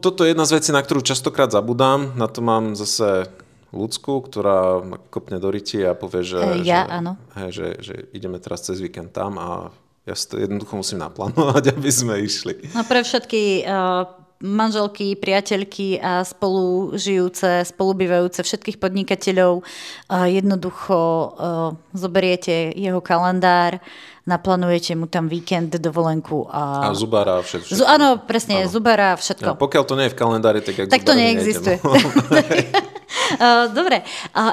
toto 0.00 0.24
je 0.24 0.32
jedna 0.32 0.44
z 0.44 0.60
vecí, 0.60 0.70
na 0.72 0.80
ktorú 0.84 1.00
častokrát 1.00 1.48
zabudám. 1.48 2.16
Na 2.20 2.28
to 2.28 2.44
mám 2.44 2.76
zase 2.76 3.28
ľudskú, 3.72 4.20
ktorá 4.24 4.84
kopne 5.08 5.40
do 5.40 5.48
ryti 5.48 5.80
a 5.84 5.96
povie, 5.96 6.22
že, 6.22 6.40
e, 6.40 6.68
ja, 6.68 6.84
že, 6.84 6.92
áno. 7.00 7.12
Hej, 7.36 7.50
že, 7.52 7.66
že 7.80 7.94
ideme 8.12 8.40
teraz 8.40 8.64
cez 8.64 8.80
víkend 8.80 9.12
tam 9.16 9.40
a 9.40 9.72
ja 10.06 10.14
si 10.14 10.24
to 10.30 10.38
jednoducho 10.38 10.78
musím 10.78 11.02
naplánovať, 11.02 11.70
aby 11.76 11.90
sme 11.90 12.22
išli. 12.22 12.70
No 12.70 12.86
pre 12.86 13.02
všetky 13.02 13.66
uh, 13.66 14.06
manželky, 14.38 15.18
priateľky 15.18 15.98
a 15.98 16.22
spolu 16.22 16.94
žijúce, 16.94 17.66
spolubývajúce 17.66 18.46
všetkých 18.46 18.78
podnikateľov 18.78 19.66
uh, 19.66 20.26
jednoducho 20.30 20.96
uh, 20.96 21.30
zoberiete 21.90 22.70
jeho 22.78 23.02
kalendár, 23.02 23.82
naplánujete 24.30 24.94
mu 24.94 25.10
tam 25.10 25.26
víkend, 25.26 25.74
dovolenku 25.74 26.46
a... 26.54 26.90
A 26.90 26.94
zubára 26.94 27.38
a 27.38 27.42
všetko. 27.42 27.74
Z, 27.74 27.82
áno, 27.82 28.22
presne, 28.22 28.62
áno. 28.62 28.70
zubára 28.70 29.14
a 29.14 29.18
všetko. 29.18 29.54
Ja, 29.54 29.58
pokiaľ 29.58 29.82
to 29.86 29.94
nie 29.98 30.06
je 30.06 30.14
v 30.14 30.18
kalendári, 30.18 30.60
tak... 30.62 30.86
Tak 30.86 31.02
to 31.02 31.14
neexistuje. 31.18 31.82
Dobre, 33.78 34.06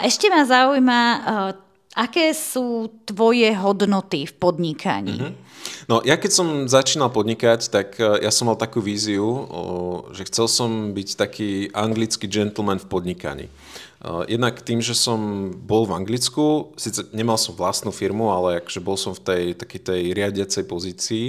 ešte 0.06 0.30
ma 0.30 0.46
zaujíma, 0.46 1.00
aké 1.94 2.34
sú 2.34 2.90
tvoje 3.06 3.50
hodnoty 3.54 4.26
v 4.26 4.34
podnikaní? 4.38 5.18
Mm-hmm. 5.22 5.43
No 5.88 6.00
ja 6.04 6.16
keď 6.16 6.32
som 6.32 6.48
začínal 6.68 7.12
podnikať, 7.12 7.68
tak 7.68 8.00
e, 8.00 8.24
ja 8.24 8.32
som 8.32 8.48
mal 8.48 8.58
takú 8.60 8.80
víziu, 8.80 9.48
že 10.16 10.28
chcel 10.28 10.48
som 10.48 10.96
byť 10.96 11.10
taký 11.20 11.52
anglický 11.76 12.28
gentleman 12.28 12.80
v 12.80 12.88
podnikaní. 12.88 13.46
E, 13.48 13.52
jednak 14.28 14.64
tým, 14.64 14.80
že 14.80 14.96
som 14.96 15.52
bol 15.52 15.88
v 15.88 15.96
Anglicku, 15.96 16.76
síce 16.76 17.08
nemal 17.16 17.40
som 17.40 17.56
vlastnú 17.56 17.92
firmu, 17.92 18.32
ale 18.32 18.60
akže 18.60 18.84
bol 18.84 18.96
som 18.96 19.16
v 19.16 19.24
tej 19.24 19.44
takej 19.60 19.82
tej 19.84 20.02
riadiacej 20.16 20.64
pozícii, 20.68 21.26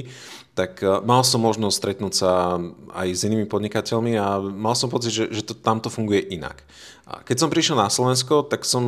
tak 0.55 0.83
e, 0.83 1.03
mal 1.03 1.27
som 1.27 1.43
možnosť 1.43 1.75
stretnúť 1.75 2.15
sa 2.15 2.59
aj 2.95 3.09
s 3.11 3.27
inými 3.27 3.51
podnikateľmi 3.51 4.15
a 4.19 4.39
mal 4.39 4.79
som 4.79 4.87
pocit, 4.87 5.11
že, 5.11 5.25
že 5.35 5.43
to 5.43 5.55
tamto 5.55 5.91
funguje 5.91 6.23
inak. 6.31 6.63
A 7.05 7.21
keď 7.21 7.37
som 7.45 7.53
prišiel 7.53 7.77
na 7.77 7.93
Slovensko, 7.93 8.49
tak 8.49 8.65
som 8.65 8.83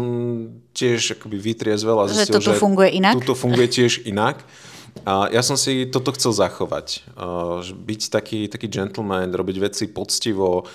tiež 0.72 1.20
akoby 1.20 1.37
vytriezvel 1.37 2.00
a 2.00 2.09
zistil, 2.09 2.40
že, 2.40 2.48
toto 2.48 2.56
funguje 2.56 2.96
inak? 2.96 3.18
Tuto 3.20 3.37
funguje 3.37 3.68
tiež 3.68 4.09
inak. 4.09 4.40
A 5.04 5.28
ja 5.30 5.42
som 5.44 5.54
si 5.59 5.87
toto 5.87 6.11
chcel 6.16 6.32
zachovať. 6.32 7.04
Byť 7.66 8.00
taký, 8.11 8.48
taký 8.48 8.66
gentleman, 8.66 9.30
robiť 9.30 9.56
veci 9.61 9.85
poctivo, 9.90 10.66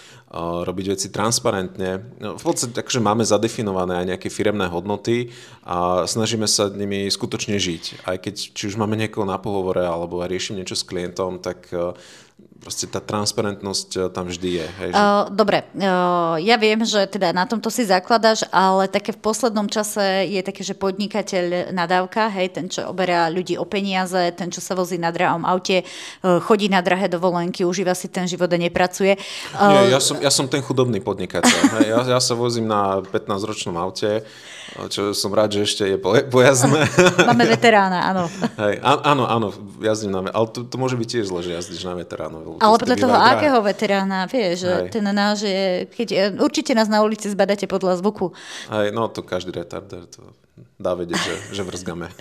robiť 0.64 0.86
veci 0.96 1.08
transparentne. 1.12 2.16
No, 2.22 2.40
v 2.40 2.44
podstate 2.44 2.72
takže 2.72 3.04
máme 3.04 3.28
zadefinované 3.28 4.04
aj 4.04 4.08
nejaké 4.16 4.30
firemné 4.32 4.72
hodnoty 4.72 5.36
a 5.68 6.08
snažíme 6.08 6.48
sa 6.48 6.72
nimi 6.72 7.12
skutočne 7.12 7.60
žiť. 7.60 8.08
Aj 8.08 8.16
keď 8.16 8.56
či 8.56 8.64
už 8.72 8.80
máme 8.80 8.96
niekoho 8.96 9.28
na 9.28 9.36
pohovore 9.36 9.84
alebo 9.84 10.24
riešim 10.24 10.56
niečo 10.56 10.80
s 10.80 10.88
klientom, 10.88 11.44
tak 11.44 11.68
proste 12.62 12.86
tá 12.86 13.02
transparentnosť 13.02 13.90
eh, 13.98 14.02
tam 14.14 14.30
vždy 14.30 14.50
je. 14.62 14.66
Hej, 14.86 14.90
že... 14.94 15.02
uh, 15.02 15.26
dobre, 15.34 15.66
uh, 15.74 16.38
ja 16.38 16.56
viem, 16.62 16.86
že 16.86 17.10
teda 17.10 17.34
na 17.34 17.50
tomto 17.50 17.74
si 17.74 17.90
zakladaš, 17.90 18.46
ale 18.54 18.86
také 18.86 19.18
v 19.18 19.20
poslednom 19.20 19.66
čase 19.66 20.30
je 20.30 20.42
také, 20.46 20.62
že 20.62 20.78
podnikateľ 20.78 21.74
nadávka, 21.74 22.30
hej, 22.30 22.54
ten, 22.54 22.70
čo 22.70 22.86
oberá 22.86 23.28
ľudí 23.34 23.58
o 23.58 23.66
peniaze, 23.66 24.30
ten, 24.38 24.54
čo 24.54 24.62
sa 24.62 24.78
vozí 24.78 25.02
na 25.02 25.10
drahom 25.10 25.44
aute, 25.44 25.82
uh, 25.82 26.38
chodí 26.38 26.70
na 26.70 26.86
drahé 26.86 27.10
dovolenky, 27.10 27.66
užíva 27.66 27.98
si 27.98 28.08
ten 28.14 28.30
život 28.30 28.48
a 28.54 28.58
nepracuje. 28.62 29.18
Uh, 29.58 29.90
Nie, 29.90 29.98
ja 29.98 30.00
som, 30.00 30.22
ja 30.22 30.30
som 30.30 30.46
ten 30.46 30.62
chudobný 30.62 31.02
podnikateľ. 31.02 31.82
hej, 31.82 31.88
ja, 31.90 32.00
ja 32.16 32.20
sa 32.22 32.38
vozím 32.38 32.70
na 32.70 33.02
15-ročnom 33.02 33.74
aute, 33.82 34.22
čo 34.94 35.12
som 35.18 35.34
rád, 35.34 35.58
že 35.58 35.66
ešte 35.66 35.84
je 35.84 35.98
pojazdné. 36.30 36.88
Máme 37.28 37.44
veterána, 37.50 38.14
áno. 38.14 38.24
Hej, 38.62 38.80
áno, 38.86 39.24
áno, 39.26 39.48
jazdím 39.82 40.14
na 40.14 40.22
ale 40.32 40.48
to, 40.54 40.64
to 40.64 40.76
môže 40.78 40.96
byť 40.96 41.08
tiež 41.18 41.26
zle, 41.34 41.42
že 41.42 41.52
jazdíš 41.58 41.84
na 41.84 41.98
veteránov. 42.40 42.64
Ale 42.64 42.76
podľa 42.80 42.98
toho, 42.98 43.16
drahé. 43.16 43.32
akého 43.36 43.60
veterána, 43.60 44.20
vieš, 44.32 44.56
že 44.64 44.74
ten 44.88 45.06
náš 45.12 45.44
je, 45.44 45.64
keď, 45.92 46.08
e, 46.12 46.20
určite 46.40 46.72
nás 46.72 46.88
na 46.88 47.04
ulici 47.04 47.28
zbadáte 47.28 47.68
podľa 47.68 48.00
zvuku. 48.00 48.32
Hej, 48.72 48.96
no 48.96 49.12
to 49.12 49.26
každý 49.26 49.52
retarder 49.52 50.08
to 50.08 50.24
dá 50.80 50.96
vedieť, 50.96 51.20
že, 51.20 51.36
že 51.60 51.62
vrzgame. 51.68 52.08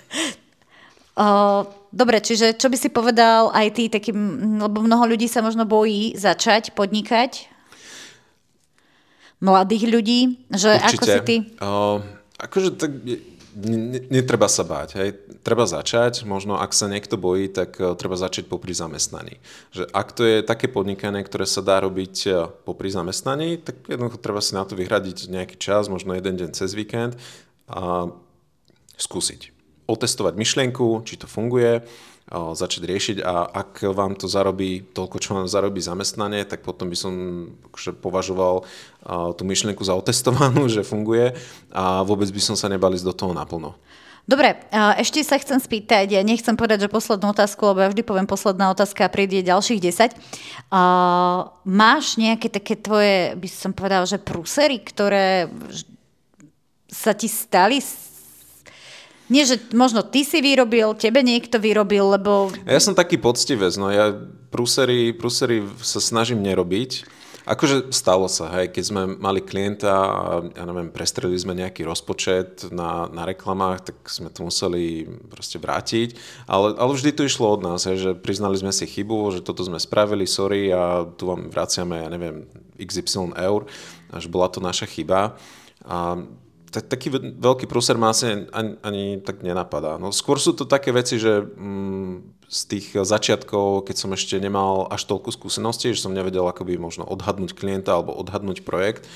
O, 1.11 1.67
dobre, 1.91 2.23
čiže 2.23 2.55
čo 2.55 2.71
by 2.71 2.77
si 2.79 2.87
povedal 2.87 3.51
aj 3.51 3.67
ty, 3.75 3.91
takým, 3.91 4.15
lebo 4.63 4.79
mnoho 4.79 5.11
ľudí 5.11 5.27
sa 5.27 5.43
možno 5.43 5.67
bojí 5.67 6.15
začať 6.15 6.71
podnikať, 6.71 7.51
mladých 9.43 9.91
ľudí, 9.91 10.39
že 10.55 10.71
Určite. 10.71 10.87
ako 10.87 11.03
si 11.03 11.19
ty? 11.27 11.35
O, 11.59 11.99
Akože 12.41 12.73
tak 12.73 12.89
netreba 14.07 14.47
sa 14.47 14.63
báť. 14.63 14.89
Hej. 14.97 15.09
Treba 15.43 15.67
začať, 15.67 16.23
možno 16.23 16.55
ak 16.59 16.71
sa 16.71 16.87
niekto 16.87 17.19
bojí, 17.19 17.51
tak 17.51 17.75
uh, 17.77 17.93
treba 17.95 18.15
začať 18.15 18.47
popri 18.47 18.71
zamestnaní. 18.71 19.43
Že 19.75 19.83
ak 19.91 20.07
to 20.15 20.21
je 20.23 20.37
také 20.43 20.71
podnikanie, 20.71 21.23
ktoré 21.23 21.43
sa 21.43 21.59
dá 21.59 21.79
robiť 21.83 22.15
uh, 22.27 22.47
popri 22.63 22.87
zamestnaní, 22.87 23.59
tak 23.59 23.83
jednoducho 23.87 24.19
treba 24.19 24.39
si 24.39 24.55
na 24.55 24.63
to 24.63 24.75
vyhradiť 24.79 25.31
nejaký 25.31 25.55
čas, 25.59 25.91
možno 25.91 26.15
jeden 26.15 26.39
deň 26.39 26.49
cez 26.55 26.71
víkend 26.71 27.19
a 27.67 28.11
skúsiť. 28.95 29.51
Otestovať 29.89 30.37
myšlienku, 30.37 31.03
či 31.03 31.19
to 31.19 31.27
funguje, 31.27 31.83
začať 32.31 32.87
riešiť 32.87 33.17
a 33.19 33.43
ak 33.43 33.91
vám 33.91 34.15
to 34.15 34.31
zarobí 34.31 34.87
toľko, 34.95 35.17
čo 35.19 35.35
vám 35.35 35.51
zarobí 35.51 35.83
zamestnanie, 35.83 36.47
tak 36.47 36.63
potom 36.63 36.87
by 36.87 36.95
som 36.95 37.13
akože 37.67 37.91
považoval 37.99 38.63
tú 39.35 39.43
myšlienku 39.43 39.83
za 39.83 39.99
otestovanú, 39.99 40.67
že 40.71 40.87
funguje 40.87 41.35
a 41.75 42.07
vôbec 42.07 42.31
by 42.31 42.41
som 42.41 42.55
sa 42.55 42.71
nebal 42.71 42.95
ísť 42.95 43.07
do 43.07 43.15
toho 43.15 43.33
naplno. 43.35 43.75
Dobre, 44.29 44.53
ešte 45.01 45.25
sa 45.25 45.41
chcem 45.41 45.57
spýtať, 45.57 46.13
ja 46.13 46.21
nechcem 46.21 46.53
povedať, 46.53 46.85
že 46.85 46.93
poslednú 46.93 47.33
otázku, 47.33 47.73
lebo 47.73 47.83
ja 47.83 47.89
vždy 47.89 48.05
poviem 48.05 48.29
posledná 48.29 48.69
otázka 48.69 49.09
a 49.09 49.11
príde 49.11 49.41
ďalších 49.41 49.81
10. 49.81 50.13
Uh, 50.69 51.49
máš 51.65 52.21
nejaké 52.21 52.47
také 52.47 52.77
tvoje, 52.77 53.33
by 53.33 53.49
som 53.49 53.73
povedal, 53.73 54.05
že 54.05 54.21
prúsery, 54.21 54.77
ktoré 54.77 55.49
sa 56.85 57.17
ti 57.17 57.25
stali 57.25 57.81
nie, 59.31 59.47
že 59.47 59.63
možno 59.71 60.03
ty 60.03 60.27
si 60.27 60.43
vyrobil, 60.43 60.91
tebe 60.99 61.23
niekto 61.23 61.55
vyrobil, 61.55 62.19
lebo... 62.19 62.51
Ja 62.67 62.83
som 62.83 62.91
taký 62.91 63.15
poctivec, 63.15 63.71
no 63.79 63.87
ja 63.87 64.11
prúsery, 64.51 65.15
prúsery 65.15 65.63
sa 65.79 66.03
snažím 66.03 66.43
nerobiť. 66.43 67.07
Akože 67.41 67.89
stalo 67.89 68.29
sa, 68.29 68.53
hej, 68.53 68.69
keď 68.69 68.83
sme 68.85 69.01
mali 69.17 69.41
klienta 69.41 69.89
a 69.89 70.45
ja 70.45 70.61
neviem, 70.61 70.93
prestrelili 70.93 71.41
sme 71.41 71.57
nejaký 71.57 71.81
rozpočet 71.81 72.69
na, 72.69 73.09
na 73.09 73.25
reklamách, 73.25 73.89
tak 73.89 73.97
sme 74.05 74.29
to 74.29 74.45
museli 74.45 75.09
proste 75.25 75.57
vrátiť, 75.57 76.13
ale, 76.45 76.77
ale 76.77 76.91
vždy 76.93 77.17
to 77.17 77.25
išlo 77.25 77.49
od 77.49 77.65
nás, 77.65 77.89
hej, 77.89 77.97
že 77.97 78.11
priznali 78.13 78.61
sme 78.61 78.69
si 78.69 78.85
chybu, 78.85 79.33
že 79.33 79.41
toto 79.41 79.65
sme 79.65 79.81
spravili, 79.81 80.29
sorry 80.29 80.69
a 80.69 81.09
tu 81.17 81.33
vám 81.33 81.49
vraciame, 81.49 82.05
ja 82.05 82.13
neviem, 82.13 82.45
XY 82.77 83.33
eur, 83.33 83.65
až 84.13 84.29
bola 84.29 84.45
to 84.45 84.61
naša 84.61 84.85
chyba. 84.85 85.33
A 85.81 86.21
tak, 86.71 86.87
taký 86.87 87.11
veľký 87.35 87.67
prúser 87.67 87.99
ma 87.99 88.15
asi 88.15 88.47
ani, 88.49 88.79
ani 88.79 89.03
tak 89.19 89.43
nenapadá. 89.43 89.99
No, 89.99 90.15
skôr 90.15 90.39
sú 90.39 90.55
to 90.55 90.63
také 90.63 90.95
veci, 90.95 91.19
že 91.19 91.43
mm, 91.43 92.47
z 92.47 92.61
tých 92.67 92.87
začiatkov, 92.95 93.87
keď 93.87 93.95
som 93.95 94.11
ešte 94.11 94.39
nemal 94.39 94.87
až 94.87 95.07
toľko 95.07 95.35
skúseností, 95.35 95.91
že 95.91 96.03
som 96.03 96.15
nevedel 96.15 96.43
akoby 96.47 96.79
možno 96.79 97.07
odhadnúť 97.07 97.55
klienta 97.55 97.95
alebo 97.95 98.15
odhadnúť 98.15 98.63
projekt, 98.67 99.07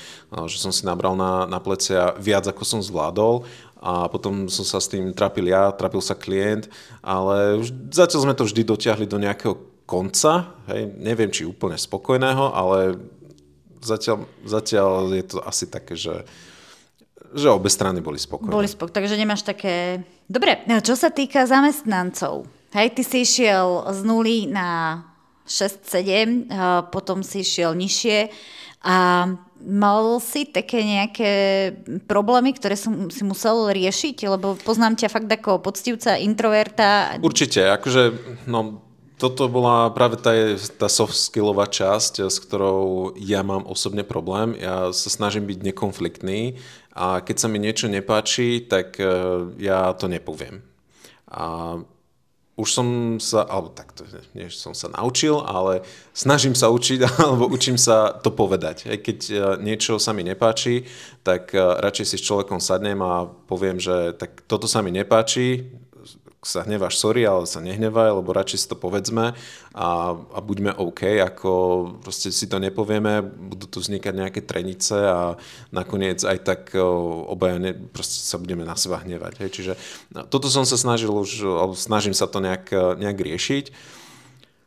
že 0.48 0.56
som 0.56 0.72
si 0.72 0.88
nabral 0.88 1.16
na, 1.16 1.44
na 1.44 1.60
plecia 1.60 2.16
viac, 2.16 2.48
ako 2.48 2.64
som 2.64 2.80
zvládol 2.80 3.44
a 3.80 4.08
potom 4.08 4.48
som 4.48 4.64
sa 4.64 4.80
s 4.80 4.88
tým 4.88 5.12
trapil 5.12 5.52
ja, 5.52 5.68
trapil 5.68 6.00
sa 6.00 6.16
klient, 6.16 6.68
ale 7.04 7.60
už, 7.60 7.92
zatiaľ 7.92 8.20
sme 8.24 8.34
to 8.36 8.48
vždy 8.48 8.62
dotiahli 8.64 9.04
do 9.04 9.20
nejakého 9.20 9.56
konca, 9.84 10.56
hej, 10.72 10.96
neviem, 10.96 11.28
či 11.28 11.44
úplne 11.44 11.76
spokojného, 11.76 12.56
ale 12.56 12.96
zatiaľ, 13.84 14.24
zatiaľ 14.48 15.12
je 15.12 15.24
to 15.28 15.38
asi 15.44 15.68
také, 15.68 15.94
že 15.94 16.24
že 17.36 17.52
obe 17.52 17.68
strany 17.68 18.00
boli 18.00 18.16
spokojné. 18.16 18.50
Boli 18.50 18.66
spokojné, 18.66 18.96
takže 18.96 19.20
nemáš 19.20 19.44
také... 19.44 20.00
Dobre, 20.26 20.64
čo 20.82 20.96
sa 20.96 21.12
týka 21.12 21.44
zamestnancov, 21.44 22.48
Hej, 22.76 22.92
ty 22.92 23.02
si 23.06 23.16
išiel 23.24 23.88
z 23.88 24.00
nuly 24.04 24.50
na 24.52 25.00
6-7, 25.48 26.50
potom 26.92 27.24
si 27.24 27.40
išiel 27.40 27.72
nižšie 27.72 28.28
a 28.84 29.30
mal 29.64 30.20
si 30.20 30.44
také 30.44 30.84
nejaké 30.84 31.32
problémy, 32.04 32.52
ktoré 32.52 32.76
som 32.76 33.08
si 33.08 33.24
musel 33.24 33.72
riešiť? 33.72 34.28
Lebo 34.28 34.60
poznám 34.60 35.00
ťa 35.00 35.08
fakt 35.08 35.30
ako 35.30 35.64
poctivca, 35.64 36.20
introverta. 36.20 37.16
Určite, 37.24 37.70
akože 37.80 38.02
no, 38.44 38.84
toto 39.16 39.48
bola 39.48 39.88
práve 39.96 40.20
tá, 40.20 40.32
tá 40.76 40.88
soft 40.92 41.16
skillová 41.16 41.64
časť, 41.64 42.28
s 42.28 42.36
ktorou 42.36 43.16
ja 43.16 43.40
mám 43.40 43.64
osobne 43.64 44.04
problém. 44.04 44.52
Ja 44.60 44.92
sa 44.92 45.08
snažím 45.08 45.48
byť 45.48 45.72
nekonfliktný 45.72 46.60
a 46.92 47.24
keď 47.24 47.36
sa 47.40 47.48
mi 47.48 47.56
niečo 47.56 47.88
nepáči, 47.88 48.68
tak 48.68 49.00
e, 49.00 49.08
ja 49.56 49.96
to 49.96 50.12
nepoviem. 50.12 50.60
A 51.32 51.76
už 52.56 52.68
som 52.72 52.88
sa, 53.20 53.44
alebo 53.44 53.68
takto, 53.68 54.08
nie 54.32 54.48
som 54.48 54.72
sa 54.72 54.88
naučil, 54.88 55.44
ale 55.44 55.84
snažím 56.16 56.56
sa 56.56 56.72
učiť, 56.72 57.00
alebo 57.20 57.48
učím 57.48 57.80
sa 57.80 58.16
to 58.16 58.28
povedať. 58.32 58.84
Aj 58.84 59.00
keď 59.00 59.18
e, 59.28 59.34
niečo 59.64 59.96
sa 59.96 60.12
mi 60.12 60.28
nepáči, 60.28 60.84
tak 61.24 61.56
e, 61.56 61.60
radšej 61.60 62.04
si 62.04 62.16
s 62.20 62.26
človekom 62.28 62.60
sadnem 62.60 63.00
a 63.00 63.24
poviem, 63.48 63.80
že 63.80 64.12
tak 64.12 64.44
toto 64.44 64.68
sa 64.68 64.84
mi 64.84 64.92
nepáči, 64.92 65.72
sa 66.46 66.62
hneváš, 66.62 67.02
sorry, 67.02 67.26
ale 67.26 67.42
sa 67.50 67.58
nehnevaj, 67.58 68.22
lebo 68.22 68.30
radšej 68.30 68.58
si 68.62 68.66
to 68.70 68.78
povedzme 68.78 69.34
a, 69.74 69.88
a 70.14 70.38
buďme 70.38 70.78
OK, 70.78 71.18
ako 71.18 71.50
proste 72.00 72.30
si 72.30 72.46
to 72.46 72.62
nepovieme, 72.62 73.20
budú 73.26 73.66
tu 73.66 73.78
vznikať 73.82 74.14
nejaké 74.14 74.40
trenice 74.46 74.94
a 74.94 75.34
nakoniec 75.74 76.22
aj 76.22 76.38
tak 76.46 76.60
obaja 77.26 77.58
ne, 77.58 77.74
proste 77.74 78.22
sa 78.22 78.38
budeme 78.38 78.62
na 78.62 78.78
seba 78.78 79.02
hnevať. 79.02 79.42
Hej. 79.42 79.50
Čiže 79.50 79.72
no, 80.14 80.22
toto 80.30 80.46
som 80.46 80.62
sa 80.62 80.78
snažil 80.78 81.10
už, 81.10 81.42
alebo 81.42 81.74
snažím 81.74 82.14
sa 82.14 82.30
to 82.30 82.38
nejak, 82.38 82.70
nejak 82.96 83.18
riešiť. 83.18 83.66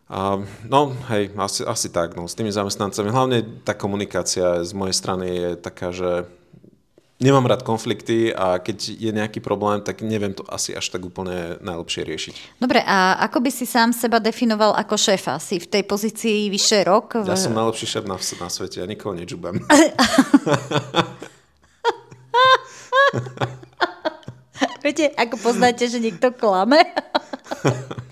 A, 0.10 0.42
no, 0.66 0.98
hej, 1.14 1.30
asi, 1.38 1.62
asi 1.62 1.88
tak, 1.94 2.18
no, 2.18 2.26
s 2.26 2.34
tými 2.34 2.50
zamestnancami. 2.50 3.14
Hlavne 3.14 3.46
tá 3.62 3.78
komunikácia 3.78 4.66
z 4.66 4.72
mojej 4.74 4.96
strany 4.98 5.26
je 5.30 5.50
taká, 5.54 5.94
že 5.94 6.26
nemám 7.20 7.46
rád 7.46 7.68
konflikty 7.68 8.32
a 8.34 8.64
keď 8.64 8.96
je 8.96 9.12
nejaký 9.12 9.40
problém, 9.44 9.84
tak 9.84 10.02
neviem 10.02 10.34
to 10.34 10.44
asi 10.48 10.76
až 10.76 10.90
tak 10.90 11.04
úplne 11.04 11.60
najlepšie 11.60 12.02
riešiť. 12.08 12.36
Dobre, 12.64 12.80
a 12.84 13.20
ako 13.30 13.44
by 13.44 13.52
si 13.52 13.68
sám 13.68 13.92
seba 13.92 14.24
definoval 14.24 14.76
ako 14.80 14.96
šéfa? 14.96 15.36
Si 15.38 15.60
v 15.60 15.68
tej 15.68 15.84
pozícii 15.84 16.48
vyše 16.48 16.88
rok? 16.88 17.20
V... 17.22 17.28
Ja 17.28 17.36
som 17.36 17.52
najlepší 17.54 17.86
šéf 17.86 18.08
na, 18.08 18.16
na 18.16 18.50
svete, 18.50 18.80
ja 18.82 18.88
nikoho 18.88 19.14
nečubem. 19.14 19.60
Viete, 24.84 25.12
ako 25.16 25.36
poznáte, 25.40 25.88
že 25.88 26.00
niekto 26.00 26.32
klame? 26.32 26.80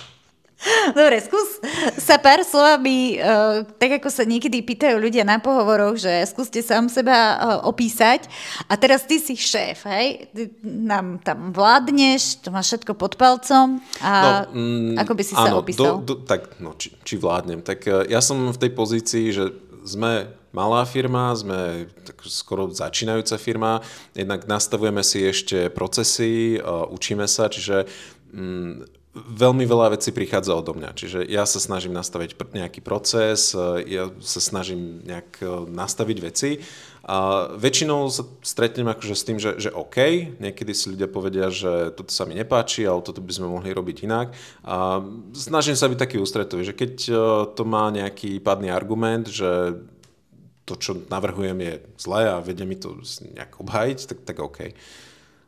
Dobre, 0.89 1.22
skús 1.22 1.62
sa 2.02 2.17
pár 2.17 2.41
slovami, 2.41 3.22
uh, 3.22 3.62
tak 3.78 4.02
ako 4.02 4.10
sa 4.10 4.26
niekedy 4.26 4.65
pýtajú 4.65 4.98
ľudia 4.98 5.22
na 5.22 5.38
pohovoroch, 5.38 6.02
že 6.02 6.26
skúste 6.26 6.65
sám 6.65 6.89
seba 6.89 7.13
uh, 7.13 7.38
opísať. 7.70 8.26
A 8.65 8.74
teraz 8.74 9.06
ty 9.06 9.22
si 9.22 9.38
šéf, 9.38 9.86
hej? 9.86 10.26
Ty 10.34 10.43
nám 10.65 11.22
tam 11.22 11.54
vládneš, 11.54 12.41
to 12.41 12.50
máš 12.50 12.74
všetko 12.74 12.98
pod 12.98 13.22
palcom. 13.22 13.78
A 14.02 14.50
no, 14.50 14.58
mm, 14.58 14.93
ako 14.98 15.13
by 15.13 15.24
si 15.24 15.34
áno, 15.38 15.46
sa 15.46 15.54
opísal? 15.62 16.02
Do, 16.02 16.02
do, 16.02 16.13
tak, 16.26 16.58
no, 16.58 16.74
či, 16.74 16.89
či 17.06 17.22
vládnem. 17.22 17.62
Tak 17.62 17.80
uh, 17.86 18.02
ja 18.10 18.17
som 18.17 18.50
v 18.50 18.58
tej 18.58 18.72
pozícii, 18.74 19.30
že 19.30 19.54
sme 19.86 20.34
malá 20.58 20.89
firma, 20.89 21.38
sme 21.38 21.86
tak 22.02 22.26
skoro 22.26 22.74
začínajúca 22.74 23.38
firma, 23.38 23.86
jednak 24.17 24.50
nastavujeme 24.50 25.06
si 25.06 25.22
ešte 25.22 25.70
procesy, 25.70 26.58
učíme 26.65 27.30
sa, 27.30 27.46
čiže 27.46 27.86
mm, 28.34 28.97
veľmi 29.25 29.65
veľa 29.65 29.97
vecí 29.97 30.13
prichádza 30.13 30.53
odo 30.53 30.77
mňa. 30.77 30.91
Čiže 30.93 31.19
ja 31.25 31.43
sa 31.49 31.58
snažím 31.58 31.93
nastaviť 31.97 32.38
nejaký 32.53 32.80
proces, 32.86 33.58
e, 33.58 33.86
ja 33.89 34.13
sa 34.21 34.41
snažím 34.41 35.01
nejak 35.06 35.30
e, 35.41 35.45
nastaviť 35.67 36.17
veci. 36.21 36.49
A 37.08 37.47
väčšinou 37.56 38.12
sa 38.12 38.27
stretnem 38.43 38.91
akože 38.91 39.15
s 39.15 39.23
tým, 39.23 39.39
že, 39.39 39.56
že 39.58 39.71
OK, 39.71 39.97
niekedy 40.43 40.75
si 40.75 40.91
ľudia 40.91 41.08
povedia, 41.08 41.47
že 41.47 41.95
toto 41.95 42.12
sa 42.12 42.27
mi 42.27 42.36
nepáči, 42.36 42.84
ale 42.84 42.99
toto 42.99 43.23
by 43.23 43.32
sme 43.32 43.47
mohli 43.47 43.71
robiť 43.71 43.97
inak. 44.03 44.36
A 44.67 44.99
snažím 45.32 45.80
sa 45.80 45.88
byť 45.88 45.97
taký 45.97 46.19
ústretový, 46.19 46.67
že 46.67 46.75
keď 46.75 46.93
e, 47.08 47.13
to 47.56 47.63
má 47.63 47.88
nejaký 47.89 48.43
padný 48.43 48.69
argument, 48.69 49.32
že 49.32 49.80
to, 50.67 50.75
čo 50.75 50.91
navrhujem, 51.08 51.56
je 51.63 51.73
zlé 51.95 52.27
a 52.27 52.43
vedia 52.43 52.67
mi 52.67 52.75
to 52.75 52.99
nejak 53.23 53.56
obhajiť, 53.56 53.99
tak, 54.03 54.19
tak 54.27 54.38
OK. 54.43 54.75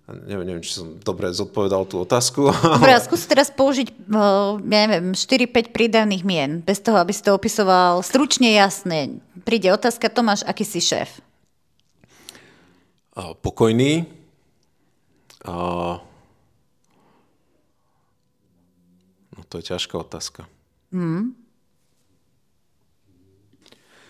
Neviem, 0.10 0.46
neviem, 0.48 0.64
či 0.66 0.82
som 0.82 0.98
dobre 1.06 1.30
zodpovedal 1.30 1.86
tú 1.86 2.02
otázku. 2.02 2.50
Dobre, 2.50 2.94
ale... 2.98 3.04
skús 3.04 3.30
teraz 3.30 3.54
použiť, 3.54 4.10
ja 4.10 4.80
neviem, 4.90 5.14
4-5 5.14 5.70
prídavných 5.70 6.26
mien, 6.26 6.66
bez 6.66 6.82
toho, 6.82 6.98
aby 6.98 7.14
si 7.14 7.22
to 7.22 7.38
opisoval 7.38 8.02
stručne, 8.02 8.50
jasne. 8.58 9.22
Príde 9.46 9.70
otázka, 9.70 10.10
Tomáš, 10.10 10.42
aký 10.50 10.66
si 10.66 10.82
šéf? 10.82 11.22
Pokojný. 13.46 14.10
No 19.36 19.42
to 19.46 19.62
je 19.62 19.70
ťažká 19.76 19.96
otázka. 20.00 20.50
Mm. 20.90 21.38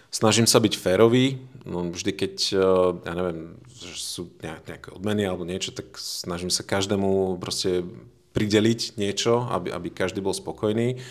Snažím 0.09 0.49
sa 0.49 0.57
byť 0.57 0.73
férový, 0.73 1.37
no 1.69 1.89
vždy 1.93 2.11
keď, 2.17 2.35
eh, 2.53 2.59
ja 3.05 3.13
neviem, 3.13 3.55
sú 3.79 4.33
nejaké 4.43 4.91
odmeny 4.91 5.23
alebo 5.23 5.47
niečo, 5.47 5.71
tak 5.71 5.95
snažím 5.95 6.51
sa 6.51 6.67
každému 6.67 7.39
proste 7.39 7.87
prideliť 8.35 8.99
niečo, 8.99 9.47
aby, 9.49 9.73
aby 9.73 9.87
každý 9.89 10.21
bol 10.21 10.35
spokojný. 10.35 11.01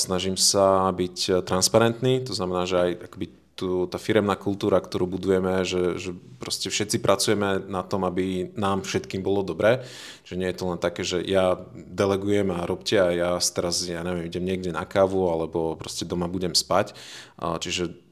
Snažím 0.00 0.40
sa 0.40 0.88
byť 0.94 1.44
transparentný, 1.44 2.24
to 2.24 2.32
znamená, 2.32 2.64
že 2.64 2.76
aj 2.78 2.90
akoby 3.10 3.26
tu, 3.58 3.90
tá 3.90 3.98
firemná 3.98 4.38
kultúra, 4.38 4.78
ktorú 4.78 5.18
budujeme, 5.18 5.66
že, 5.66 5.98
že 5.98 6.14
proste 6.38 6.70
všetci 6.70 7.02
pracujeme 7.02 7.58
na 7.66 7.82
tom, 7.82 8.06
aby 8.06 8.54
nám 8.54 8.86
všetkým 8.86 9.18
bolo 9.18 9.42
dobre. 9.42 9.82
Že 10.22 10.34
nie 10.38 10.48
je 10.54 10.56
to 10.56 10.64
len 10.70 10.78
také, 10.78 11.02
že 11.02 11.18
ja 11.26 11.58
delegujem 11.74 12.54
a 12.54 12.62
robte 12.64 12.94
a 13.02 13.10
ja 13.10 13.30
teraz, 13.42 13.82
ja 13.82 14.06
neviem, 14.06 14.30
idem 14.30 14.46
niekde 14.46 14.70
na 14.70 14.86
kávu 14.86 15.26
alebo 15.26 15.74
proste 15.74 16.06
doma 16.06 16.30
budem 16.30 16.54
spať. 16.54 16.94
Čiže 17.42 18.07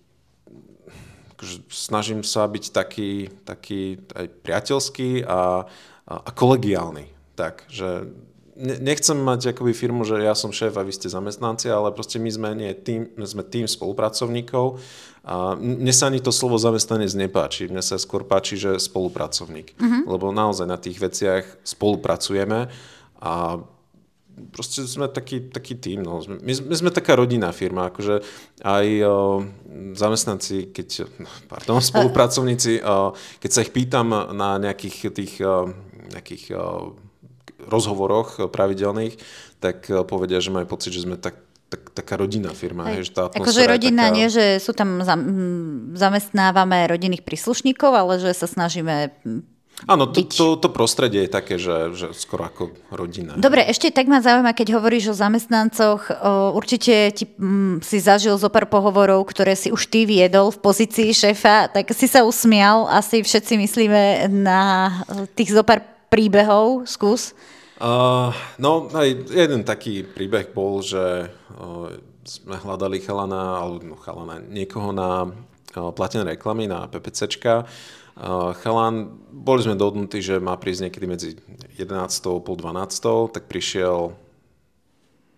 akože 1.37 1.69
snažím 1.69 2.25
sa 2.25 2.49
byť 2.49 2.65
taký, 2.73 3.29
taký 3.45 4.01
aj 4.17 4.27
priateľský 4.41 5.29
a, 5.29 5.69
a, 6.09 6.15
a 6.25 6.31
kolegiálny. 6.33 7.13
Tak, 7.37 7.69
že 7.69 8.09
nechcem 8.57 9.21
mať 9.21 9.53
akoby 9.53 9.77
firmu, 9.77 10.03
že 10.09 10.25
ja 10.25 10.33
som 10.33 10.49
šéf 10.49 10.81
a 10.81 10.83
vy 10.83 10.93
ste 10.97 11.13
zamestnanci, 11.13 11.69
ale 11.69 11.93
proste 11.93 12.17
my 12.17 12.31
sme, 12.33 12.49
nie 12.57 12.73
tým, 12.73 13.13
sme 13.21 13.45
tým 13.45 13.69
spolupracovníkov 13.69 14.81
a 15.27 15.53
mne 15.59 15.93
sa 15.93 16.09
ani 16.09 16.25
to 16.25 16.33
slovo 16.33 16.57
zamestnanec 16.57 17.13
nepáči. 17.13 17.69
Mne 17.69 17.85
sa 17.85 18.01
skôr 18.01 18.25
páči, 18.25 18.57
že 18.57 18.81
spolupracovník. 18.81 19.77
Uh-huh. 19.77 20.17
Lebo 20.17 20.33
naozaj 20.33 20.65
na 20.65 20.81
tých 20.81 20.97
veciach 20.97 21.45
spolupracujeme 21.67 22.73
a 23.21 23.61
proste 24.53 24.85
sme 24.85 25.09
taký, 25.09 25.49
taký 25.49 25.77
tým. 25.77 26.05
No. 26.05 26.21
My, 26.21 26.53
my 26.53 26.75
sme 26.77 26.91
taká 26.93 27.17
rodinná 27.17 27.51
firma, 27.57 27.89
akože 27.89 28.21
aj 28.61 28.87
o, 29.03 29.09
zamestnanci, 29.97 30.73
keď, 30.73 31.09
pardon, 31.49 31.81
spolupracovníci, 31.91 32.85
o, 32.85 33.17
keď 33.41 33.51
sa 33.51 33.63
ich 33.65 33.73
pýtam 33.73 34.13
na 34.37 34.61
nejakých 34.61 34.97
tých 35.13 35.33
o, 35.41 35.73
nejakých 36.13 36.45
o, 36.53 36.95
rozhovoroch 37.67 38.53
pravidelných, 38.53 39.17
tak 39.59 39.89
povedia, 40.07 40.39
že 40.39 40.53
majú 40.53 40.69
pocit, 40.69 40.93
že 40.93 41.09
sme 41.09 41.17
tak, 41.17 41.41
tak 41.73 41.91
taká 41.97 42.21
rodinná 42.21 42.53
firma. 42.53 42.93
Hej, 42.93 43.11
že 43.11 43.13
tá 43.17 43.33
akože 43.33 43.65
rodina, 43.67 44.13
taká... 44.13 44.15
nie, 44.15 44.29
že 44.29 44.61
sú 44.61 44.77
tam 44.77 45.01
zamestnávame 45.97 46.87
rodinných 46.87 47.25
príslušníkov, 47.25 47.91
ale 47.91 48.21
že 48.21 48.31
sa 48.37 48.47
snažíme 48.47 49.17
Áno, 49.85 50.09
to, 50.09 50.25
to, 50.25 50.57
to 50.57 50.73
prostredie 50.73 51.29
je 51.29 51.31
také, 51.37 51.61
že, 51.61 51.93
že 51.93 52.07
skoro 52.17 52.49
ako 52.49 52.73
rodina. 52.89 53.37
Dobre, 53.37 53.61
ešte 53.69 53.93
tak 53.93 54.09
ma 54.09 54.25
zaujíma, 54.25 54.57
keď 54.57 54.81
hovoríš 54.81 55.13
o 55.13 55.19
zamestnancoch, 55.21 56.01
o, 56.09 56.57
určite 56.57 57.13
ti 57.13 57.29
m, 57.37 57.85
si 57.85 58.01
zažil 58.01 58.41
zo 58.41 58.49
pár 58.49 58.73
pohovorov, 58.73 59.29
ktoré 59.29 59.53
si 59.53 59.69
už 59.69 59.93
ty 59.93 60.09
viedol 60.09 60.49
v 60.49 60.65
pozícii 60.65 61.13
šéfa, 61.13 61.69
tak 61.77 61.93
si 61.93 62.09
sa 62.09 62.25
usmial, 62.25 62.89
asi 62.89 63.21
všetci 63.21 63.61
myslíme 63.61 64.33
na 64.33 64.61
tých 65.37 65.53
zo 65.53 65.61
pár 65.61 65.85
príbehov, 66.09 66.89
skús. 66.89 67.37
Uh, 67.77 68.33
no, 68.57 68.89
aj 68.89 69.29
jeden 69.29 69.61
taký 69.61 70.01
príbeh 70.09 70.57
bol, 70.57 70.81
že 70.81 71.29
uh, 71.29 71.93
sme 72.25 72.57
hľadali 72.57 73.05
chalana, 73.05 73.61
alebo 73.61 73.93
no, 73.93 74.01
chalana, 74.01 74.41
niekoho 74.41 74.97
na 74.97 75.29
uh, 75.29 75.93
platené 75.93 76.41
reklamy 76.41 76.65
na 76.65 76.89
PPCčka 76.89 77.69
Chalan, 78.17 79.13
boli 79.29 79.61
sme 79.61 79.77
dohodnutí, 79.77 80.25
že 80.25 80.41
má 80.41 80.57
prísť 80.57 80.89
niekedy 80.89 81.05
medzi 81.05 81.29
11. 81.77 82.09
a 82.09 82.41
pol 82.41 82.57
12. 82.57 83.29
tak 83.29 83.45
prišiel, 83.45 84.17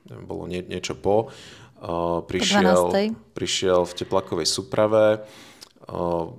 neviem, 0.06 0.26
bolo 0.30 0.46
nie, 0.46 0.62
niečo 0.62 0.94
po, 0.94 1.26
uh, 1.82 2.22
prišiel, 2.22 2.94
prišiel 3.34 3.82
v 3.82 3.92
teplakovej 3.98 4.46
súprave, 4.46 5.26
uh, 5.90 6.30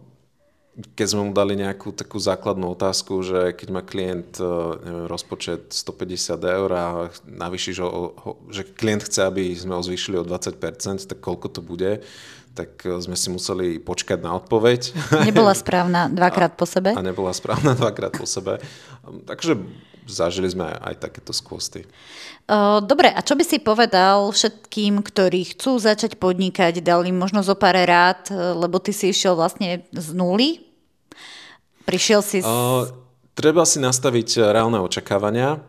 keď 0.95 1.07
sme 1.11 1.21
mu 1.27 1.31
dali 1.35 1.59
nejakú 1.59 1.91
takú 1.91 2.15
základnú 2.19 2.71
otázku, 2.71 3.19
že 3.23 3.51
keď 3.55 3.67
má 3.71 3.81
klient 3.83 4.39
neviem, 4.39 5.07
rozpočet 5.11 5.75
150 5.75 6.39
eur 6.39 6.69
a 6.71 6.85
navyšíš 7.27 7.77
ho, 7.83 8.15
ho, 8.15 8.31
že 8.47 8.63
klient 8.63 9.03
chce, 9.03 9.27
aby 9.27 9.51
sme 9.55 9.75
ho 9.75 9.83
zvýšili 9.83 10.15
o 10.19 10.27
20%, 10.27 10.55
tak 11.09 11.19
koľko 11.19 11.47
to 11.51 11.61
bude? 11.61 12.03
tak 12.49 12.81
e, 12.83 12.99
sme 12.99 13.15
si 13.15 13.31
museli 13.31 13.79
počkať 13.79 14.19
na 14.19 14.35
odpoveď. 14.35 14.91
Nebola 15.29 15.55
správna 15.55 16.11
dvakrát 16.11 16.59
po 16.59 16.67
sebe? 16.67 16.91
A 16.91 16.99
nebola 16.99 17.31
správna 17.31 17.71
dvakrát 17.71 18.11
po 18.19 18.27
sebe. 18.27 18.59
Takže 19.29 19.55
zažili 20.09 20.49
sme 20.49 20.65
aj 20.65 21.05
takéto 21.05 21.31
skvosty. 21.31 21.85
Dobre, 22.81 23.13
a 23.13 23.21
čo 23.21 23.37
by 23.37 23.45
si 23.45 23.61
povedal 23.61 24.25
všetkým, 24.33 25.05
ktorí 25.05 25.53
chcú 25.53 25.77
začať 25.77 26.17
podnikať, 26.17 26.81
dal 26.81 27.05
im 27.05 27.13
možno 27.13 27.45
zo 27.45 27.53
pár 27.53 27.77
rád, 27.77 28.27
e, 28.27 28.35
lebo 28.35 28.81
ty 28.81 28.89
si 28.91 29.13
išiel 29.13 29.37
vlastne 29.37 29.85
z 29.93 30.09
nuly? 30.17 30.68
Prišiel 31.89 32.21
si... 32.21 32.37
Z... 32.39 32.45
Uh, 32.45 32.85
treba 33.33 33.65
si 33.65 33.81
nastaviť 33.81 34.53
reálne 34.53 34.77
očakávania 34.77 35.65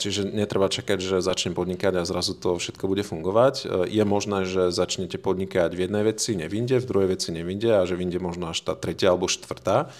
Čiže 0.00 0.32
netreba 0.32 0.72
čakať, 0.72 0.98
že 1.04 1.16
začne 1.20 1.52
podnikať 1.52 2.00
a 2.00 2.08
zrazu 2.08 2.32
to 2.32 2.56
všetko 2.56 2.88
bude 2.88 3.04
fungovať. 3.04 3.54
E, 3.60 3.92
je 3.92 4.04
možné, 4.08 4.48
že 4.48 4.72
začnete 4.72 5.20
podnikať 5.20 5.76
v 5.76 5.84
jednej 5.84 6.04
veci, 6.08 6.32
nevinde, 6.32 6.80
v 6.80 6.88
druhej 6.88 7.08
veci 7.12 7.28
nevinde 7.28 7.68
a 7.68 7.84
že 7.84 7.98
vinde 7.98 8.16
možno 8.16 8.48
až 8.48 8.64
tá 8.64 8.72
tretia 8.72 9.12
alebo 9.12 9.28
štvrtá. 9.28 9.92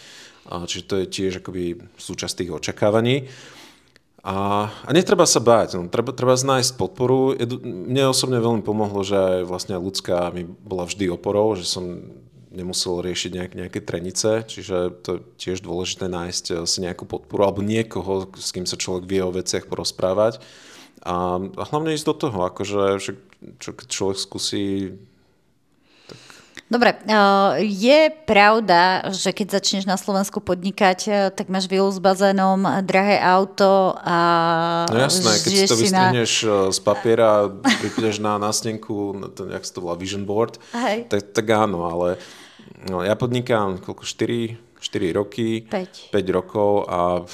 Čiže 0.44 0.84
to 0.84 0.94
je 1.00 1.06
tiež 1.08 1.32
akoby 1.40 1.80
súčasť 1.96 2.44
tých 2.44 2.52
očakávaní. 2.52 3.32
A, 4.24 4.68
a 4.68 4.90
netreba 4.92 5.28
sa 5.28 5.40
báť, 5.40 5.76
no, 5.76 5.88
treba, 5.92 6.16
treba 6.16 6.36
nájsť 6.36 6.80
podporu. 6.80 7.36
Mne 7.64 8.12
osobne 8.12 8.40
veľmi 8.40 8.64
pomohlo, 8.64 9.04
že 9.04 9.44
vlastne 9.44 9.76
ľudská 9.76 10.32
mi 10.32 10.44
bola 10.44 10.88
vždy 10.88 11.12
oporou, 11.12 11.52
že 11.56 11.68
som 11.68 12.12
nemusel 12.54 13.02
riešiť 13.02 13.30
nejak, 13.34 13.52
nejaké 13.58 13.80
trenice, 13.82 14.46
čiže 14.46 15.02
to 15.02 15.08
je 15.18 15.20
tiež 15.36 15.66
dôležité 15.66 16.06
nájsť 16.06 16.44
eh, 16.50 16.56
si 16.64 16.78
nejakú 16.82 17.04
podporu 17.04 17.50
alebo 17.50 17.60
niekoho, 17.60 18.30
s 18.34 18.54
kým 18.54 18.64
sa 18.64 18.78
človek 18.78 19.04
vie 19.04 19.20
o 19.20 19.34
veciach 19.34 19.66
porozprávať. 19.66 20.40
A, 21.04 21.36
a 21.36 21.62
hlavne 21.68 21.92
ísť 21.92 22.06
do 22.08 22.16
toho, 22.16 22.38
akože 22.48 23.02
čo 23.60 23.70
keď 23.76 23.86
človek 23.92 24.18
skúsi 24.18 24.96
Dobre, 26.64 26.96
eh, 26.96 27.60
je 27.60 28.08
pravda, 28.24 29.12
že 29.12 29.36
keď 29.36 29.60
začneš 29.60 29.84
na 29.84 30.00
Slovensku 30.00 30.40
podnikať, 30.40 30.98
eh, 31.06 31.14
tak 31.28 31.52
máš 31.52 31.68
vilu 31.68 31.92
s 31.92 32.00
bazénom, 32.00 32.64
drahé 32.80 33.20
auto 33.20 33.92
a... 34.00 34.18
No 34.88 34.96
jasné, 34.96 35.44
keď 35.44 35.50
si 35.52 35.68
to 35.68 35.76
vystrihneš 35.76 36.32
na... 36.48 36.72
z 36.72 36.78
papiera, 36.80 37.52
pripneš 37.84 38.16
na 38.16 38.40
nástenku, 38.40 39.12
jak 39.54 39.62
sa 39.62 39.72
to 39.76 39.80
volá, 39.84 39.94
vision 39.94 40.24
board, 40.24 40.56
tak, 41.12 41.36
tak 41.36 41.46
áno, 41.52 41.84
ale 41.84 42.16
No, 42.88 43.00
ja 43.00 43.16
podnikám 43.16 43.80
koľko, 43.80 44.04
4, 44.04 44.80
4 44.80 45.18
roky, 45.18 45.64
5. 45.68 46.12
5 46.12 46.36
rokov 46.36 46.84
a 46.88 47.24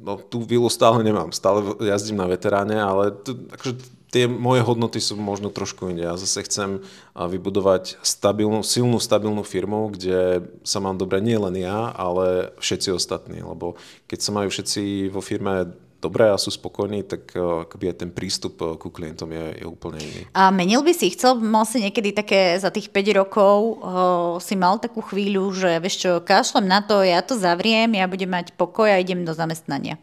no, 0.00 0.12
tú 0.16 0.40
vilu 0.44 0.68
stále 0.72 1.04
nemám. 1.04 1.32
Stále 1.32 1.76
jazdím 1.84 2.20
na 2.20 2.28
veteráne, 2.28 2.80
ale 2.80 3.12
to, 3.12 3.36
akože 3.52 3.74
tie 4.14 4.30
moje 4.30 4.62
hodnoty 4.62 5.02
sú 5.02 5.18
možno 5.18 5.50
trošku 5.50 5.90
inde. 5.90 6.06
Ja 6.06 6.14
zase 6.14 6.46
chcem 6.46 6.86
vybudovať 7.18 7.98
stabilnú, 7.98 8.62
silnú, 8.62 9.02
stabilnú 9.02 9.42
firmu, 9.42 9.90
kde 9.90 10.46
sa 10.62 10.78
mám 10.78 10.94
dobre 10.94 11.18
nie 11.18 11.34
len 11.34 11.58
ja, 11.58 11.90
ale 11.90 12.54
všetci 12.62 12.94
ostatní. 12.94 13.42
Lebo 13.42 13.74
keď 14.06 14.18
sa 14.22 14.30
majú 14.30 14.54
všetci 14.54 15.10
vo 15.10 15.18
firme 15.18 15.74
dobré 16.04 16.28
a 16.28 16.36
sú 16.36 16.52
spokojní, 16.52 17.08
tak 17.08 17.32
eh, 17.32 17.40
akoby 17.40 17.88
aj 17.88 17.96
ten 18.04 18.10
prístup 18.12 18.60
eh, 18.60 18.76
ku 18.76 18.92
klientom 18.92 19.32
je, 19.32 19.64
je 19.64 19.66
úplne 19.66 20.04
iný. 20.04 20.22
A 20.36 20.52
menil 20.52 20.84
by 20.84 20.92
si, 20.92 21.08
chcel, 21.16 21.40
mal 21.40 21.64
si 21.64 21.80
niekedy 21.80 22.12
také 22.12 22.60
za 22.60 22.68
tých 22.68 22.92
5 22.92 23.20
rokov, 23.24 23.56
uh, 23.80 24.36
si 24.44 24.52
mal 24.54 24.76
takú 24.76 25.00
chvíľu, 25.00 25.48
že 25.56 25.80
vieš 25.80 25.96
čo, 26.04 26.10
kašlem 26.20 26.68
na 26.68 26.84
to, 26.84 27.00
ja 27.00 27.24
to 27.24 27.40
zavriem, 27.40 27.96
ja 27.96 28.04
budem 28.04 28.28
mať 28.28 28.52
pokoj 28.54 28.86
a 28.86 29.00
idem 29.00 29.24
do 29.24 29.32
zamestnania. 29.32 29.96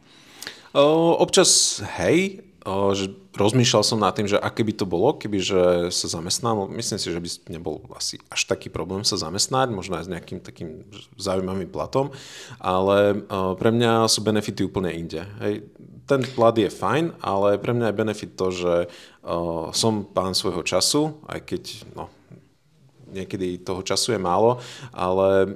Uh, 0.74 1.14
občas 1.22 1.84
hej, 2.02 2.42
rozmýšľal 3.34 3.84
som 3.84 3.98
nad 3.98 4.14
tým, 4.14 4.30
že 4.30 4.38
aké 4.38 4.62
by 4.62 4.74
to 4.78 4.86
bolo, 4.86 5.18
keby 5.18 5.42
že 5.42 5.62
sa 5.90 6.08
zamestnal. 6.08 6.70
Myslím 6.70 7.02
si, 7.02 7.10
že 7.10 7.18
by 7.18 7.30
nebol 7.50 7.82
asi 7.98 8.22
až 8.30 8.46
taký 8.46 8.70
problém 8.70 9.02
sa 9.02 9.18
zamestnať, 9.18 9.74
možno 9.74 9.98
aj 9.98 10.06
s 10.06 10.12
nejakým 10.14 10.40
takým 10.46 10.86
zaujímavým 11.18 11.74
platom, 11.74 12.14
ale 12.62 13.26
pre 13.58 13.70
mňa 13.74 14.06
sú 14.06 14.22
benefity 14.22 14.62
úplne 14.66 14.94
inde. 14.94 15.26
Hej 15.42 15.66
ten 16.06 16.28
plat 16.36 16.52
je 16.52 16.68
fajn, 16.68 17.24
ale 17.24 17.56
pre 17.56 17.72
mňa 17.72 17.88
je 17.88 18.00
benefit 18.04 18.32
to, 18.36 18.52
že 18.52 18.74
som 19.72 20.04
pán 20.04 20.36
svojho 20.36 20.60
času, 20.60 21.24
aj 21.24 21.40
keď 21.48 21.64
no, 21.96 22.12
niekedy 23.16 23.64
toho 23.64 23.80
času 23.80 24.14
je 24.14 24.20
málo, 24.20 24.60
ale 24.92 25.56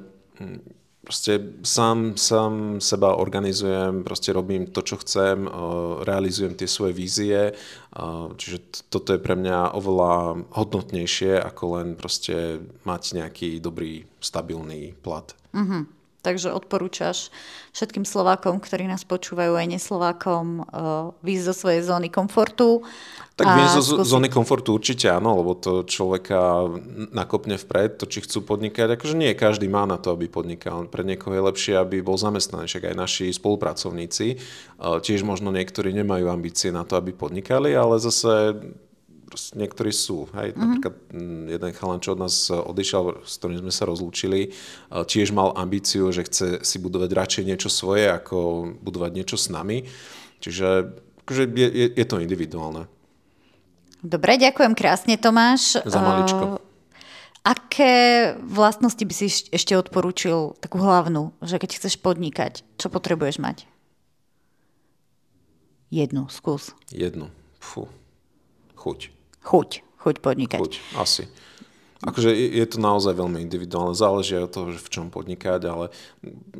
proste 1.05 1.61
sám, 1.61 2.17
sám 2.17 2.81
seba 2.81 3.15
organizujem, 3.15 4.01
proste 4.01 4.33
robím 4.33 4.73
to, 4.73 4.81
čo 4.81 4.97
chcem, 4.97 5.45
uh, 5.45 6.01
realizujem 6.01 6.57
tie 6.57 6.65
svoje 6.65 6.97
vízie, 6.97 7.53
uh, 7.53 8.33
čiže 8.33 8.89
toto 8.89 9.13
je 9.13 9.21
pre 9.21 9.37
mňa 9.37 9.77
oveľa 9.77 10.13
hodnotnejšie, 10.57 11.37
ako 11.37 11.63
len 11.77 11.87
proste 11.93 12.65
mať 12.83 13.21
nejaký 13.21 13.61
dobrý, 13.61 14.09
stabilný 14.17 14.97
plat. 15.05 15.29
Mm-hmm. 15.53 16.04
Takže 16.25 16.49
odporúčaš 16.49 17.29
všetkým 17.77 18.01
Slovákom, 18.01 18.57
ktorí 18.57 18.89
nás 18.89 19.05
počúvajú 19.05 19.53
aj 19.53 19.77
neslovákom, 19.77 20.65
uh, 20.65 21.13
výjsť 21.21 21.45
zo 21.45 21.53
svojej 21.53 21.81
zóny 21.85 22.09
komfortu. 22.09 22.81
Tak 23.37 23.45
výjsť 23.45 23.75
zo 23.77 23.83
skúsiť... 23.83 24.09
zóny 24.09 24.29
komfortu 24.33 24.73
určite 24.73 25.13
áno, 25.13 25.37
lebo 25.37 25.53
to 25.53 25.85
človeka 25.85 26.65
nakopne 27.13 27.61
vpred, 27.61 28.01
to 28.01 28.09
či 28.09 28.25
chcú 28.25 28.41
podnikať. 28.41 28.97
Akože 28.97 29.13
nie 29.13 29.37
každý 29.37 29.69
má 29.69 29.85
na 29.85 30.01
to, 30.01 30.17
aby 30.17 30.25
podnikal. 30.25 30.89
Pre 30.89 31.05
niekoho 31.05 31.37
je 31.37 31.45
lepšie, 31.45 31.73
aby 31.77 32.01
bol 32.01 32.17
zamestnaný. 32.17 32.65
Však 32.65 32.89
aj 32.89 32.95
naši 32.97 33.29
spolupracovníci, 33.29 34.41
uh, 34.81 34.97
tiež 34.97 35.21
možno 35.21 35.53
niektorí 35.53 35.93
nemajú 35.93 36.25
ambície 36.31 36.73
na 36.73 36.81
to, 36.87 36.97
aby 36.97 37.13
podnikali, 37.13 37.77
ale 37.77 38.01
zase 38.01 38.57
niektorí 39.55 39.91
sú. 39.91 40.27
Hej? 40.33 40.51
Mm-hmm. 40.51 40.61
Napríklad 40.61 40.95
mm, 41.11 41.43
jeden 41.51 41.71
chalan, 41.75 41.99
čo 42.01 42.13
od 42.15 42.23
nás 42.23 42.35
odišiel, 42.49 43.27
s 43.27 43.33
ktorým 43.39 43.59
sme 43.61 43.73
sa 43.73 43.83
rozlúčili, 43.85 44.55
tiež 44.89 45.35
mal 45.35 45.53
ambíciu, 45.55 46.09
že 46.09 46.25
chce 46.25 46.47
si 46.65 46.77
budovať 46.79 47.11
radšej 47.11 47.43
niečo 47.43 47.69
svoje, 47.69 48.09
ako 48.09 48.67
budovať 48.79 49.11
niečo 49.13 49.37
s 49.37 49.51
nami. 49.51 49.85
Čiže 50.39 50.67
akože 51.25 51.43
je, 51.57 51.67
je, 51.73 51.87
je 51.97 52.05
to 52.05 52.21
individuálne. 52.21 52.85
Dobre, 54.05 54.37
ďakujem 54.37 54.77
krásne, 54.77 55.17
Tomáš. 55.17 55.81
Za 55.81 55.97
maličko. 55.97 56.43
Uh, 56.45 56.61
aké 57.41 58.37
vlastnosti 58.45 59.01
by 59.01 59.13
si 59.13 59.49
ešte 59.49 59.73
odporúčil, 59.73 60.53
takú 60.61 60.77
hlavnú, 60.77 61.33
že 61.41 61.57
keď 61.57 61.81
chceš 61.81 61.97
podnikať, 61.97 62.61
čo 62.77 62.93
potrebuješ 62.93 63.41
mať? 63.41 63.65
Jednu, 65.89 66.29
skús. 66.29 66.77
Jednu. 66.93 67.33
Fú. 67.57 67.89
Chuť 68.77 69.14
chuť, 69.45 69.69
chuť 70.01 70.15
podnikať. 70.25 70.59
Chuť, 70.59 70.73
asi. 70.97 71.29
Akože 72.05 72.29
je, 72.29 72.65
to 72.69 72.77
naozaj 72.77 73.17
veľmi 73.17 73.41
individuálne, 73.41 73.97
záleží 73.97 74.37
od 74.37 74.51
toho, 74.53 74.69
v 74.69 74.89
čom 74.93 75.09
podnikať, 75.09 75.61
ale 75.65 75.89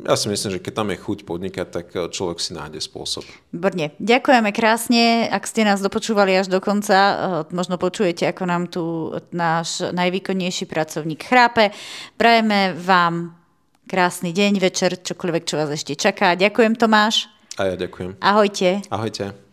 ja 0.01 0.17
si 0.17 0.25
myslím, 0.25 0.57
že 0.57 0.63
keď 0.63 0.73
tam 0.73 0.89
je 0.89 0.97
chuť 0.97 1.19
podnikať, 1.27 1.67
tak 1.69 1.87
eh, 1.93 2.09
človek 2.09 2.41
si 2.41 2.57
nájde 2.57 2.81
spôsob. 2.81 3.21
Výborne. 3.53 3.93
Ďakujeme 4.01 4.49
krásne. 4.49 5.29
Ak 5.29 5.45
ste 5.45 5.61
nás 5.61 5.85
dopočúvali 5.85 6.33
až 6.33 6.49
do 6.49 6.57
konca, 6.57 6.97
eh, 6.97 7.15
možno 7.53 7.77
počujete, 7.77 8.25
ako 8.25 8.43
nám 8.49 8.63
tu 8.73 9.13
náš 9.29 9.85
najvýkonnejší 9.93 10.65
pracovník 10.65 11.21
chrápe. 11.21 11.75
Prajeme 12.17 12.73
vám 12.73 13.37
krásny 13.85 14.33
deň, 14.33 14.57
večer, 14.57 14.97
čokoľvek, 14.97 15.43
čo 15.45 15.61
vás 15.61 15.69
ešte 15.69 15.93
čaká. 15.93 16.33
Ďakujem, 16.33 16.73
Tomáš. 16.73 17.29
A 17.61 17.69
ja 17.69 17.75
ďakujem. 17.77 18.17
Ahojte. 18.19 18.81
Ahojte. 18.89 19.44